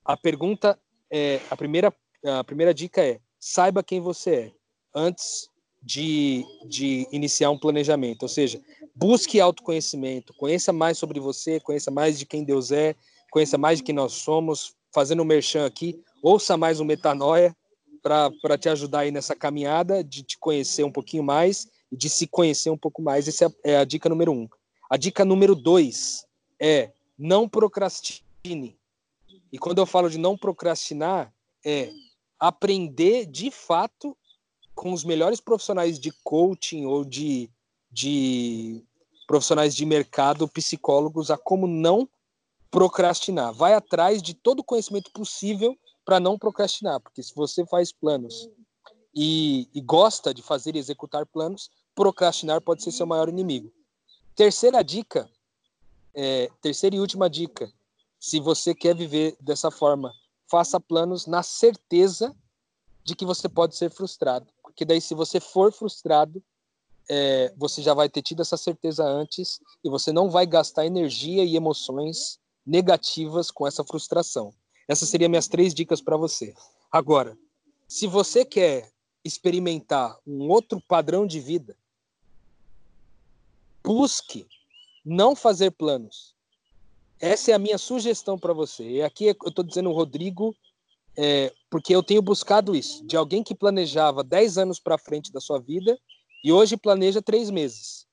[0.03, 0.77] a pergunta
[1.09, 1.93] é: a primeira,
[2.25, 4.53] a primeira dica é: saiba quem você é
[4.93, 5.49] antes
[5.81, 8.23] de, de iniciar um planejamento.
[8.23, 8.61] Ou seja,
[8.95, 12.95] busque autoconhecimento, conheça mais sobre você, conheça mais de quem Deus é,
[13.31, 14.75] conheça mais de quem nós somos.
[14.91, 17.55] Fazendo um merchan aqui, ouça mais o Metanoia
[18.01, 22.25] para te ajudar aí nessa caminhada de te conhecer um pouquinho mais e de se
[22.25, 23.27] conhecer um pouco mais.
[23.27, 24.47] Essa é, é a dica número um.
[24.89, 26.25] A dica número dois
[26.59, 28.77] é não procrastine.
[29.51, 31.31] E quando eu falo de não procrastinar,
[31.63, 31.91] é
[32.39, 34.17] aprender de fato
[34.79, 37.51] com os melhores profissionais de coaching ou de,
[37.91, 38.81] de
[39.27, 42.07] profissionais de mercado, psicólogos, a como não
[42.71, 43.53] procrastinar.
[43.53, 48.47] Vai atrás de todo o conhecimento possível para não procrastinar, porque se você faz planos
[49.13, 53.69] e, e, gosta de fazer e executar planos, procrastinar pode ser seu maior inimigo.
[54.33, 55.29] Terceira dica,
[56.15, 57.69] é, terceira e última dica,
[58.17, 60.13] se você quer viver dessa forma,
[60.49, 62.33] faça planos na certeza
[63.03, 64.47] de que você pode ser frustrado,
[64.79, 66.41] porque daí se você for frustrado,
[67.09, 71.43] é, você já vai ter tido essa certeza antes e você não vai gastar energia
[71.43, 74.53] e emoções negativas com essa frustração.
[74.87, 76.53] Essas seriam minhas três dicas para você.
[76.89, 77.37] Agora,
[77.89, 78.89] se você quer
[79.21, 81.75] experimentar um outro padrão de vida,
[83.83, 84.47] busque
[85.03, 86.33] não fazer planos.
[87.19, 88.89] Essa é a minha sugestão para você.
[88.89, 90.55] E aqui eu estou dizendo Rodrigo,
[91.21, 95.41] é, porque eu tenho buscado isso, de alguém que planejava 10 anos para frente da
[95.41, 95.99] sua vida
[96.41, 98.07] e hoje planeja três meses,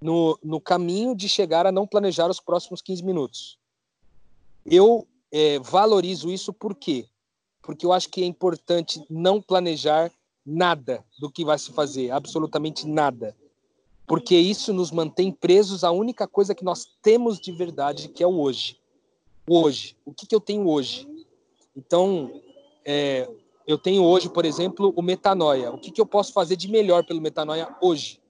[0.00, 3.58] no, no caminho de chegar a não planejar os próximos 15 minutos.
[4.64, 7.06] Eu é, valorizo isso por quê?
[7.60, 10.10] Porque eu acho que é importante não planejar
[10.44, 13.36] nada do que vai se fazer, absolutamente nada.
[14.06, 18.26] Porque isso nos mantém presos à única coisa que nós temos de verdade, que é
[18.26, 18.78] o hoje.
[19.46, 19.94] O hoje.
[20.06, 21.06] O que, que eu tenho hoje?
[21.76, 22.40] Então,
[22.86, 23.28] é,
[23.66, 25.72] eu tenho hoje, por exemplo, o metanoia.
[25.72, 28.20] O que, que eu posso fazer de melhor pelo metanoia hoje?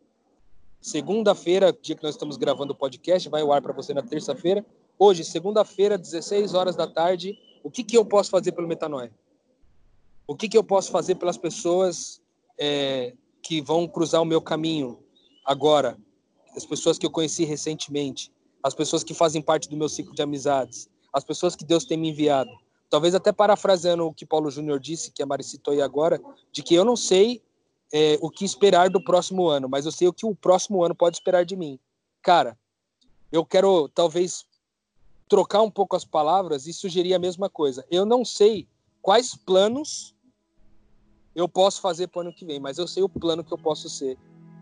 [0.81, 4.65] Segunda-feira, dia que nós estamos gravando o podcast, vai ao ar para você na terça-feira.
[4.99, 9.13] Hoje, segunda-feira, 16 horas da tarde, o que, que eu posso fazer pelo Metanoia?
[10.27, 12.23] O que, que eu posso fazer pelas pessoas
[12.59, 14.99] é, que vão cruzar o meu caminho
[15.45, 15.99] agora?
[16.57, 18.33] As pessoas que eu conheci recentemente,
[18.63, 21.99] as pessoas que fazem parte do meu ciclo de amizades, as pessoas que Deus tem
[21.99, 22.51] me enviado.
[22.89, 26.21] Talvez até parafraseando o que Paulo Júnior disse, que a Mari citou aí agora,
[26.53, 27.43] de que eu não sei
[27.93, 30.95] é, o que esperar do próximo ano, mas eu sei o que o próximo ano
[30.95, 31.79] pode esperar de mim.
[32.23, 32.59] Cara,
[33.31, 34.45] eu quero talvez
[35.29, 37.85] trocar um pouco as palavras e sugerir a mesma coisa.
[37.91, 38.69] Eu não sei
[39.03, 40.15] quais planos
[41.35, 43.59] eu posso fazer para o ano que vem, mas eu sei o plano que eu
[43.59, 44.17] posso ser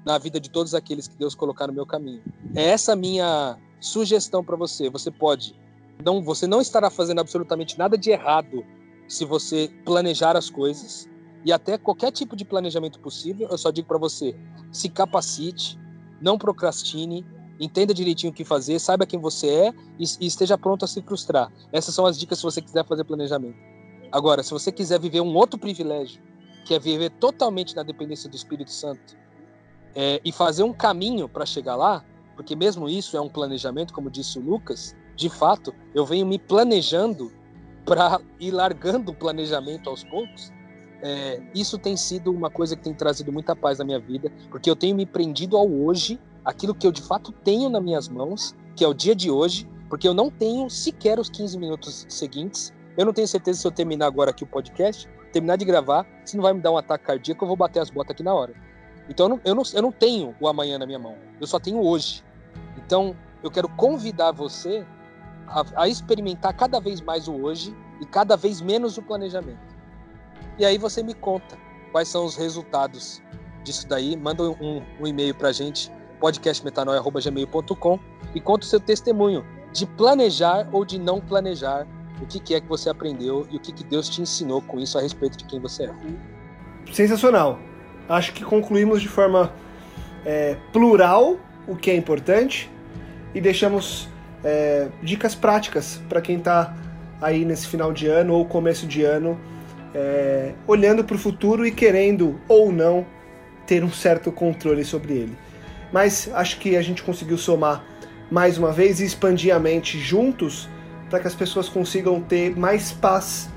[0.04, 2.22] na vida de todos aqueles que Deus colocar no meu caminho.
[2.54, 4.90] É essa minha sugestão para você.
[4.90, 5.54] Você pode
[6.02, 8.64] não, você não estará fazendo absolutamente nada de errado
[9.06, 11.08] se você planejar as coisas
[11.44, 13.48] e até qualquer tipo de planejamento possível.
[13.50, 14.34] Eu só digo para você:
[14.72, 15.78] se capacite,
[16.20, 17.24] não procrastine,
[17.60, 21.02] entenda direitinho o que fazer, saiba quem você é e, e, esteja pronto a se
[21.02, 21.52] frustrar.
[21.72, 23.56] Essas são as dicas se você quiser fazer planejamento.
[24.10, 26.22] Agora, se você quiser viver um outro privilégio,
[26.64, 29.16] que é viver totalmente na dependência do Espírito Santo,
[29.94, 34.10] é, e fazer um caminho para chegar lá, porque mesmo isso é um planejamento, como
[34.10, 37.32] disse o Lucas, de fato, eu venho me planejando
[37.84, 40.52] para ir largando o planejamento aos poucos.
[41.02, 44.70] É, isso tem sido uma coisa que tem trazido muita paz na minha vida, porque
[44.70, 48.54] eu tenho me prendido ao hoje aquilo que eu de fato tenho nas minhas mãos,
[48.74, 52.72] que é o dia de hoje, porque eu não tenho sequer os 15 minutos seguintes.
[52.96, 56.36] Eu não tenho certeza se eu terminar agora aqui o podcast, terminar de gravar, se
[56.36, 58.54] não vai me dar um ataque cardíaco, eu vou bater as botas aqui na hora.
[59.08, 61.58] Então eu não, eu não, eu não tenho o amanhã na minha mão, eu só
[61.58, 62.24] tenho hoje.
[62.78, 64.86] Então eu quero convidar você
[65.46, 69.74] a, a experimentar cada vez mais o hoje e cada vez menos o planejamento.
[70.58, 71.56] E aí você me conta
[71.92, 73.22] quais são os resultados
[73.64, 74.16] disso daí.
[74.16, 75.90] Manda um, um e-mail para a gente
[76.20, 77.98] podcastmetanoia.gmail.com
[78.34, 81.86] e conta o seu testemunho de planejar ou de não planejar
[82.22, 84.78] o que, que é que você aprendeu e o que, que Deus te ensinou com
[84.78, 85.94] isso a respeito de quem você é.
[86.92, 87.58] Sensacional.
[88.08, 89.52] Acho que concluímos de forma
[90.24, 91.36] é, plural
[91.66, 92.70] o que é importante
[93.34, 94.08] e deixamos
[94.44, 96.76] é, dicas práticas para quem está
[97.20, 99.40] aí nesse final de ano ou começo de ano
[99.94, 103.06] é, olhando para o futuro e querendo ou não
[103.66, 105.38] ter um certo controle sobre ele.
[105.92, 107.84] Mas acho que a gente conseguiu somar
[108.30, 110.68] mais uma vez e expandir a mente juntos
[111.08, 113.48] para que as pessoas consigam ter mais paz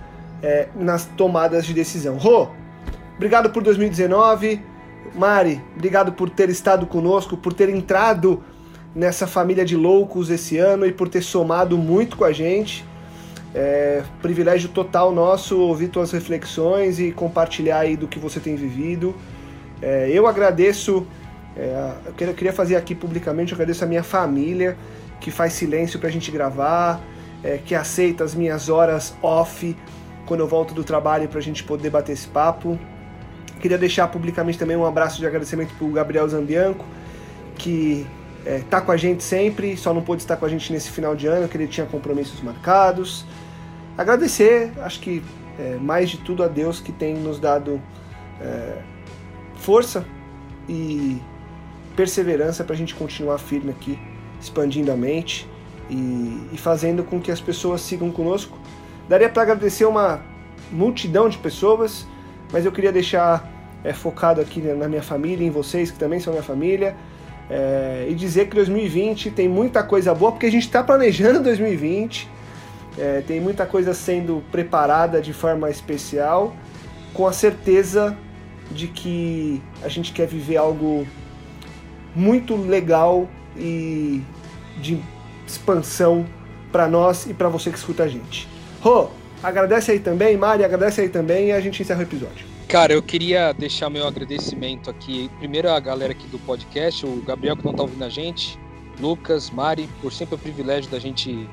[0.43, 2.17] é, nas tomadas de decisão.
[2.17, 2.49] Rô,
[3.15, 4.61] obrigado por 2019.
[5.15, 8.43] Mari, obrigado por ter estado conosco, por ter entrado
[8.97, 12.83] nessa família de loucos esse ano e por ter somado muito com a gente.
[13.53, 19.15] É privilégio total nosso ouvir tuas reflexões e compartilhar aí do que você tem vivido.
[19.81, 21.05] É, eu agradeço,
[21.55, 24.75] é, eu queria fazer aqui publicamente, eu agradeço a minha família
[25.21, 26.99] que faz silêncio para a gente gravar,
[27.43, 29.75] é, que aceita as minhas horas off
[30.25, 32.79] quando eu volto do trabalho para a gente poder bater esse papo.
[33.61, 36.83] Queria deixar publicamente também um abraço de agradecimento para o Gabriel Zambianco,
[37.55, 38.05] que
[38.47, 41.27] é, com a gente sempre, só não pôde estar com a gente nesse final de
[41.27, 43.25] ano, que ele tinha compromissos marcados.
[43.97, 45.21] Agradecer, acho que
[45.59, 47.81] é, mais de tudo a Deus que tem nos dado
[48.39, 48.77] é,
[49.55, 50.05] força
[50.69, 51.21] e
[51.93, 53.99] perseverança para a gente continuar firme aqui,
[54.39, 55.45] expandindo a mente
[55.89, 58.57] e, e fazendo com que as pessoas sigam conosco.
[59.09, 60.21] Daria para agradecer uma
[60.71, 62.07] multidão de pessoas,
[62.53, 63.51] mas eu queria deixar
[63.83, 66.95] é, focado aqui na minha família, em vocês que também são minha família,
[67.49, 72.29] é, e dizer que 2020 tem muita coisa boa, porque a gente está planejando 2020,
[72.97, 76.55] é, tem muita coisa sendo preparada de forma especial,
[77.13, 78.17] com a certeza
[78.71, 81.07] de que a gente quer viver algo
[82.15, 84.21] muito legal e
[84.81, 84.99] de
[85.45, 86.25] expansão
[86.71, 88.47] para nós e para você que escuta a gente.
[88.81, 89.09] Rô,
[89.41, 92.46] agradece aí também, Mari, agradece aí também e a gente encerra o episódio.
[92.67, 97.55] Cara, eu queria deixar meu agradecimento aqui, primeiro a galera aqui do podcast, o Gabriel
[97.55, 98.59] que não tá ouvindo a gente,
[98.99, 101.47] Lucas, Mari, por sempre o privilégio da gente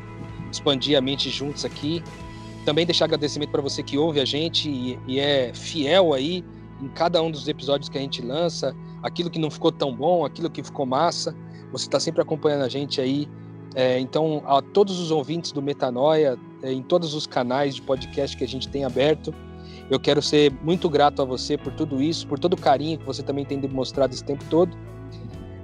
[0.50, 2.02] expandir a mente juntos aqui.
[2.64, 6.44] Também deixar agradecimento para você que ouve a gente e, e, é fiel aí
[6.82, 10.24] em cada um dos episódios que a gente lança, aquilo que não ficou tão bom,
[10.24, 11.32] aquilo que ficou massa.
[11.70, 13.28] Você está sempre acompanhando a gente aí.
[13.76, 18.36] É, então, a todos os ouvintes do Metanoia, é, em todos os canais de podcast
[18.36, 19.32] que a gente tem aberto,
[19.90, 23.04] eu quero ser muito grato a você por tudo isso, por todo o carinho que
[23.04, 24.76] você também tem demonstrado esse tempo todo.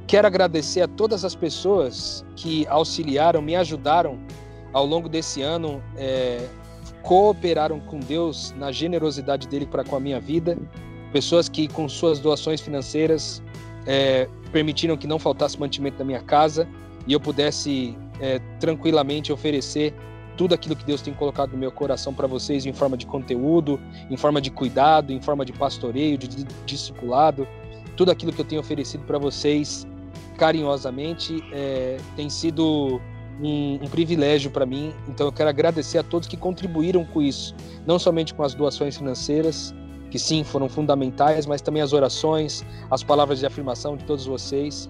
[0.07, 4.19] Quero agradecer a todas as pessoas que auxiliaram, me ajudaram
[4.73, 6.47] ao longo desse ano, é,
[7.03, 10.59] cooperaram com Deus na generosidade dele para com a minha vida.
[11.13, 13.43] Pessoas que, com suas doações financeiras,
[13.87, 16.69] é, permitiram que não faltasse mantimento na minha casa
[17.07, 19.95] e eu pudesse é, tranquilamente oferecer
[20.41, 23.79] tudo aquilo que Deus tem colocado no meu coração para vocês em forma de conteúdo,
[24.09, 27.47] em forma de cuidado, em forma de pastoreio, de discipulado,
[27.95, 29.87] tudo aquilo que eu tenho oferecido para vocês
[30.39, 32.99] carinhosamente é, tem sido
[33.39, 34.95] um, um privilégio para mim.
[35.07, 37.55] Então eu quero agradecer a todos que contribuíram com isso,
[37.87, 39.75] não somente com as doações financeiras,
[40.11, 44.89] que sim foram fundamentais, mas também as orações, as palavras de afirmação de todos vocês.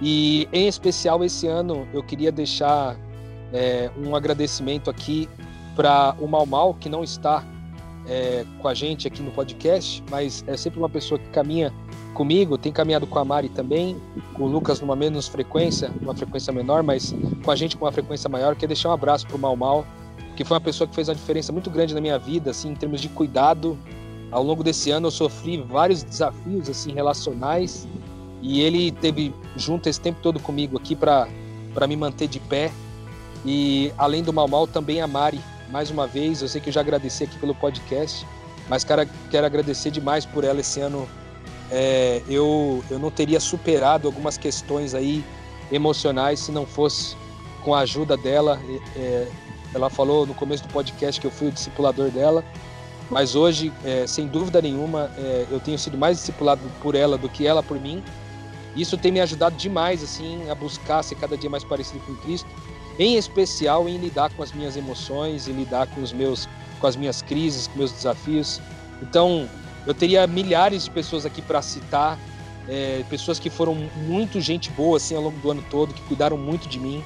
[0.00, 2.96] E em especial esse ano eu queria deixar
[3.52, 5.28] é, um agradecimento aqui
[5.74, 7.44] para o Mal Mal, que não está
[8.08, 11.72] é, com a gente aqui no podcast, mas é sempre uma pessoa que caminha
[12.14, 14.00] comigo, tem caminhado com a Mari também,
[14.32, 17.92] com o Lucas numa menos frequência, uma frequência menor, mas com a gente com uma
[17.92, 18.54] frequência maior.
[18.54, 19.86] Quero deixar um abraço para o Mal Mal,
[20.34, 22.74] que foi uma pessoa que fez uma diferença muito grande na minha vida, assim, em
[22.74, 23.76] termos de cuidado.
[24.30, 27.86] Ao longo desse ano eu sofri vários desafios assim relacionais
[28.42, 31.28] e ele teve junto esse tempo todo comigo aqui para
[31.72, 32.72] para me manter de pé
[33.46, 35.40] e além do Mal Mal, também a Mari,
[35.70, 36.42] mais uma vez.
[36.42, 38.26] Eu sei que eu já agradeci aqui pelo podcast,
[38.68, 41.08] mas cara, quero agradecer demais por ela esse ano.
[41.70, 45.24] É, eu, eu não teria superado algumas questões aí
[45.70, 47.16] emocionais se não fosse
[47.62, 48.60] com a ajuda dela.
[48.96, 49.28] É,
[49.72, 52.44] ela falou no começo do podcast que eu fui o discipulador dela,
[53.08, 57.28] mas hoje, é, sem dúvida nenhuma, é, eu tenho sido mais discipulado por ela do
[57.28, 58.02] que ela por mim.
[58.74, 62.48] Isso tem me ajudado demais assim a buscar ser cada dia mais parecido com Cristo
[62.98, 66.48] em especial em lidar com as minhas emoções e lidar com os meus
[66.80, 68.60] com as minhas crises, com meus desafios.
[69.00, 69.48] Então,
[69.86, 72.18] eu teria milhares de pessoas aqui para citar,
[72.68, 73.74] é, pessoas que foram
[74.06, 77.02] muito gente boa assim ao longo do ano todo, que cuidaram muito de mim,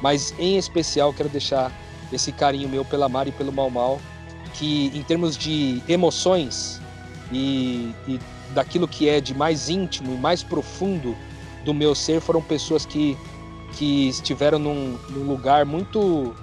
[0.00, 1.72] mas em especial quero deixar
[2.12, 4.00] esse carinho meu pela Mari e pelo Mal Mal,
[4.54, 6.80] que em termos de emoções
[7.32, 8.20] e, e
[8.54, 11.16] daquilo que é de mais íntimo e mais profundo
[11.64, 13.16] do meu ser, foram pessoas que
[13.78, 16.34] que estiveram num, num lugar muito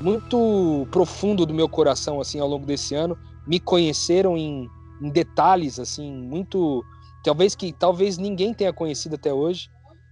[0.00, 4.70] muito profundo do meu coração assim ao longo desse ano me conheceram em,
[5.02, 6.84] em, detalhes assim muito
[7.24, 9.68] talvez que talvez ninguém tenha conhecido até hoje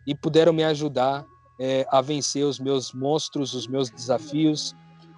[0.07, 1.25] e puderam me ajudar
[1.61, 4.75] é, a vencer os meus monstros os meus desafios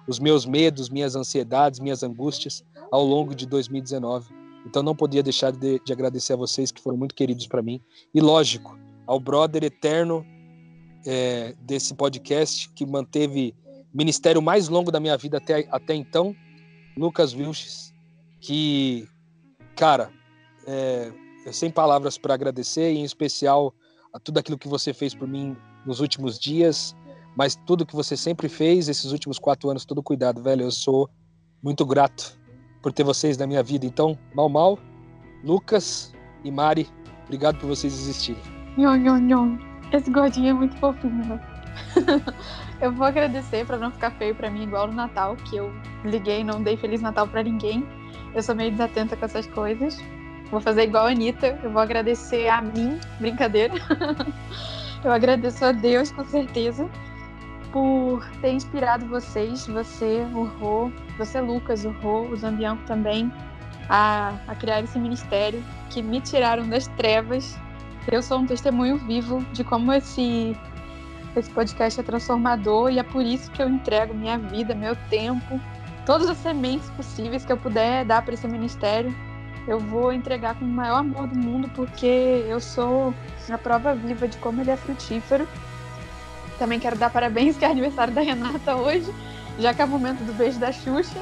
[0.09, 4.33] os meus medos, minhas ansiedades, minhas angústias ao longo de 2019.
[4.65, 7.79] Então não podia deixar de, de agradecer a vocês que foram muito queridos para mim.
[8.13, 8.75] E lógico,
[9.05, 10.25] ao brother eterno
[11.05, 13.55] é, desse podcast que manteve
[13.93, 16.35] ministério mais longo da minha vida até, até então,
[16.97, 17.93] Lucas Vilches,
[18.39, 19.07] que,
[19.75, 20.11] cara,
[20.67, 21.11] é,
[21.51, 23.73] sem palavras para agradecer, em especial
[24.13, 26.95] a tudo aquilo que você fez por mim nos últimos dias,
[27.35, 30.63] mas tudo que você sempre fez esses últimos quatro anos, todo cuidado, velho.
[30.63, 31.09] Eu sou
[31.63, 32.37] muito grato
[32.81, 33.85] por ter vocês na minha vida.
[33.85, 34.79] Então, mal, mal,
[35.43, 36.87] Lucas e Mari,
[37.25, 38.41] obrigado por vocês existirem.
[38.77, 39.68] Nhon, nhon, nhon.
[39.91, 41.39] Esse gordinho é muito fofinho, né?
[42.81, 45.73] eu vou agradecer para não ficar feio para mim igual no Natal, que eu
[46.03, 47.85] liguei e não dei Feliz Natal para ninguém.
[48.33, 49.97] Eu sou meio desatenta com essas coisas.
[50.51, 51.59] Vou fazer igual a Anitta.
[51.63, 53.73] Eu vou agradecer a mim, brincadeira.
[55.03, 56.89] eu agradeço a Deus, com certeza
[57.71, 63.31] por ter inspirado vocês, você, o Rô, você, Lucas, o Rô, o Zambianco também,
[63.87, 67.57] a, a criar esse ministério, que me tiraram das trevas.
[68.11, 70.55] Eu sou um testemunho vivo de como esse,
[71.35, 75.59] esse podcast é transformador e é por isso que eu entrego minha vida, meu tempo,
[76.05, 79.15] todas as sementes possíveis que eu puder dar para esse ministério.
[79.67, 83.13] Eu vou entregar com o maior amor do mundo, porque eu sou
[83.49, 85.47] a prova viva de como ele é frutífero
[86.59, 89.11] também quero dar parabéns, que é aniversário da Renata hoje,
[89.57, 91.19] já que é o momento do beijo da Xuxa.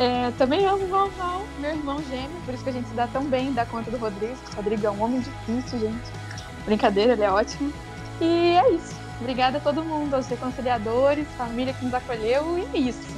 [0.00, 3.06] É, também amo o Valval, meu irmão gêmeo, por isso que a gente se dá
[3.06, 4.34] tão bem, dá conta do Rodrigo.
[4.50, 6.10] O Rodrigo é um homem difícil, gente.
[6.64, 7.70] Brincadeira, ele é ótimo.
[8.18, 8.94] E é isso.
[9.20, 13.14] Obrigada a todo mundo, aos reconciliadores, família que nos acolheu, e é isso.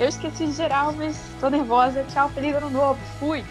[0.00, 2.02] Eu esqueci de geral, mas tô nervosa.
[2.10, 2.98] Tchau, feliz ano novo.
[3.20, 3.44] Fui!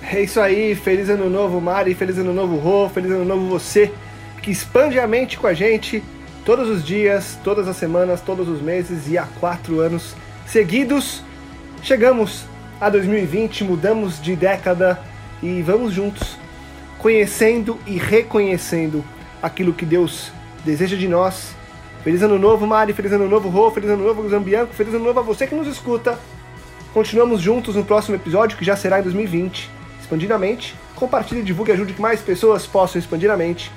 [0.00, 3.92] É isso aí, feliz ano novo, Mari, feliz ano novo, Rô, feliz ano novo você,
[4.40, 6.00] que expande a mente com a gente
[6.44, 10.14] todos os dias, todas as semanas, todos os meses e há quatro anos
[10.46, 11.24] seguidos.
[11.84, 12.46] Chegamos
[12.80, 14.98] a 2020, mudamos de década
[15.42, 16.38] e vamos juntos,
[16.96, 19.04] conhecendo e reconhecendo
[19.42, 20.32] aquilo que Deus
[20.64, 21.54] deseja de nós.
[22.02, 25.20] Feliz ano novo, Mari, feliz ano novo, Rô, feliz ano novo, Zambianco, feliz ano novo
[25.20, 26.18] a você que nos escuta.
[26.94, 29.70] Continuamos juntos no próximo episódio, que já será em 2020,
[30.00, 30.74] expandidamente.
[30.94, 33.70] Compartilhe, divulgue e ajude que mais pessoas possam expandir a mente.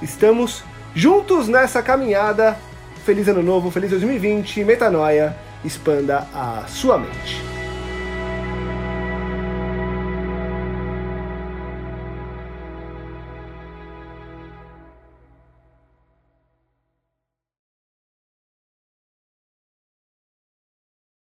[0.00, 2.56] Estamos juntos nessa caminhada.
[3.04, 7.49] Feliz ano novo, feliz 2020, metanoia, expanda a sua mente.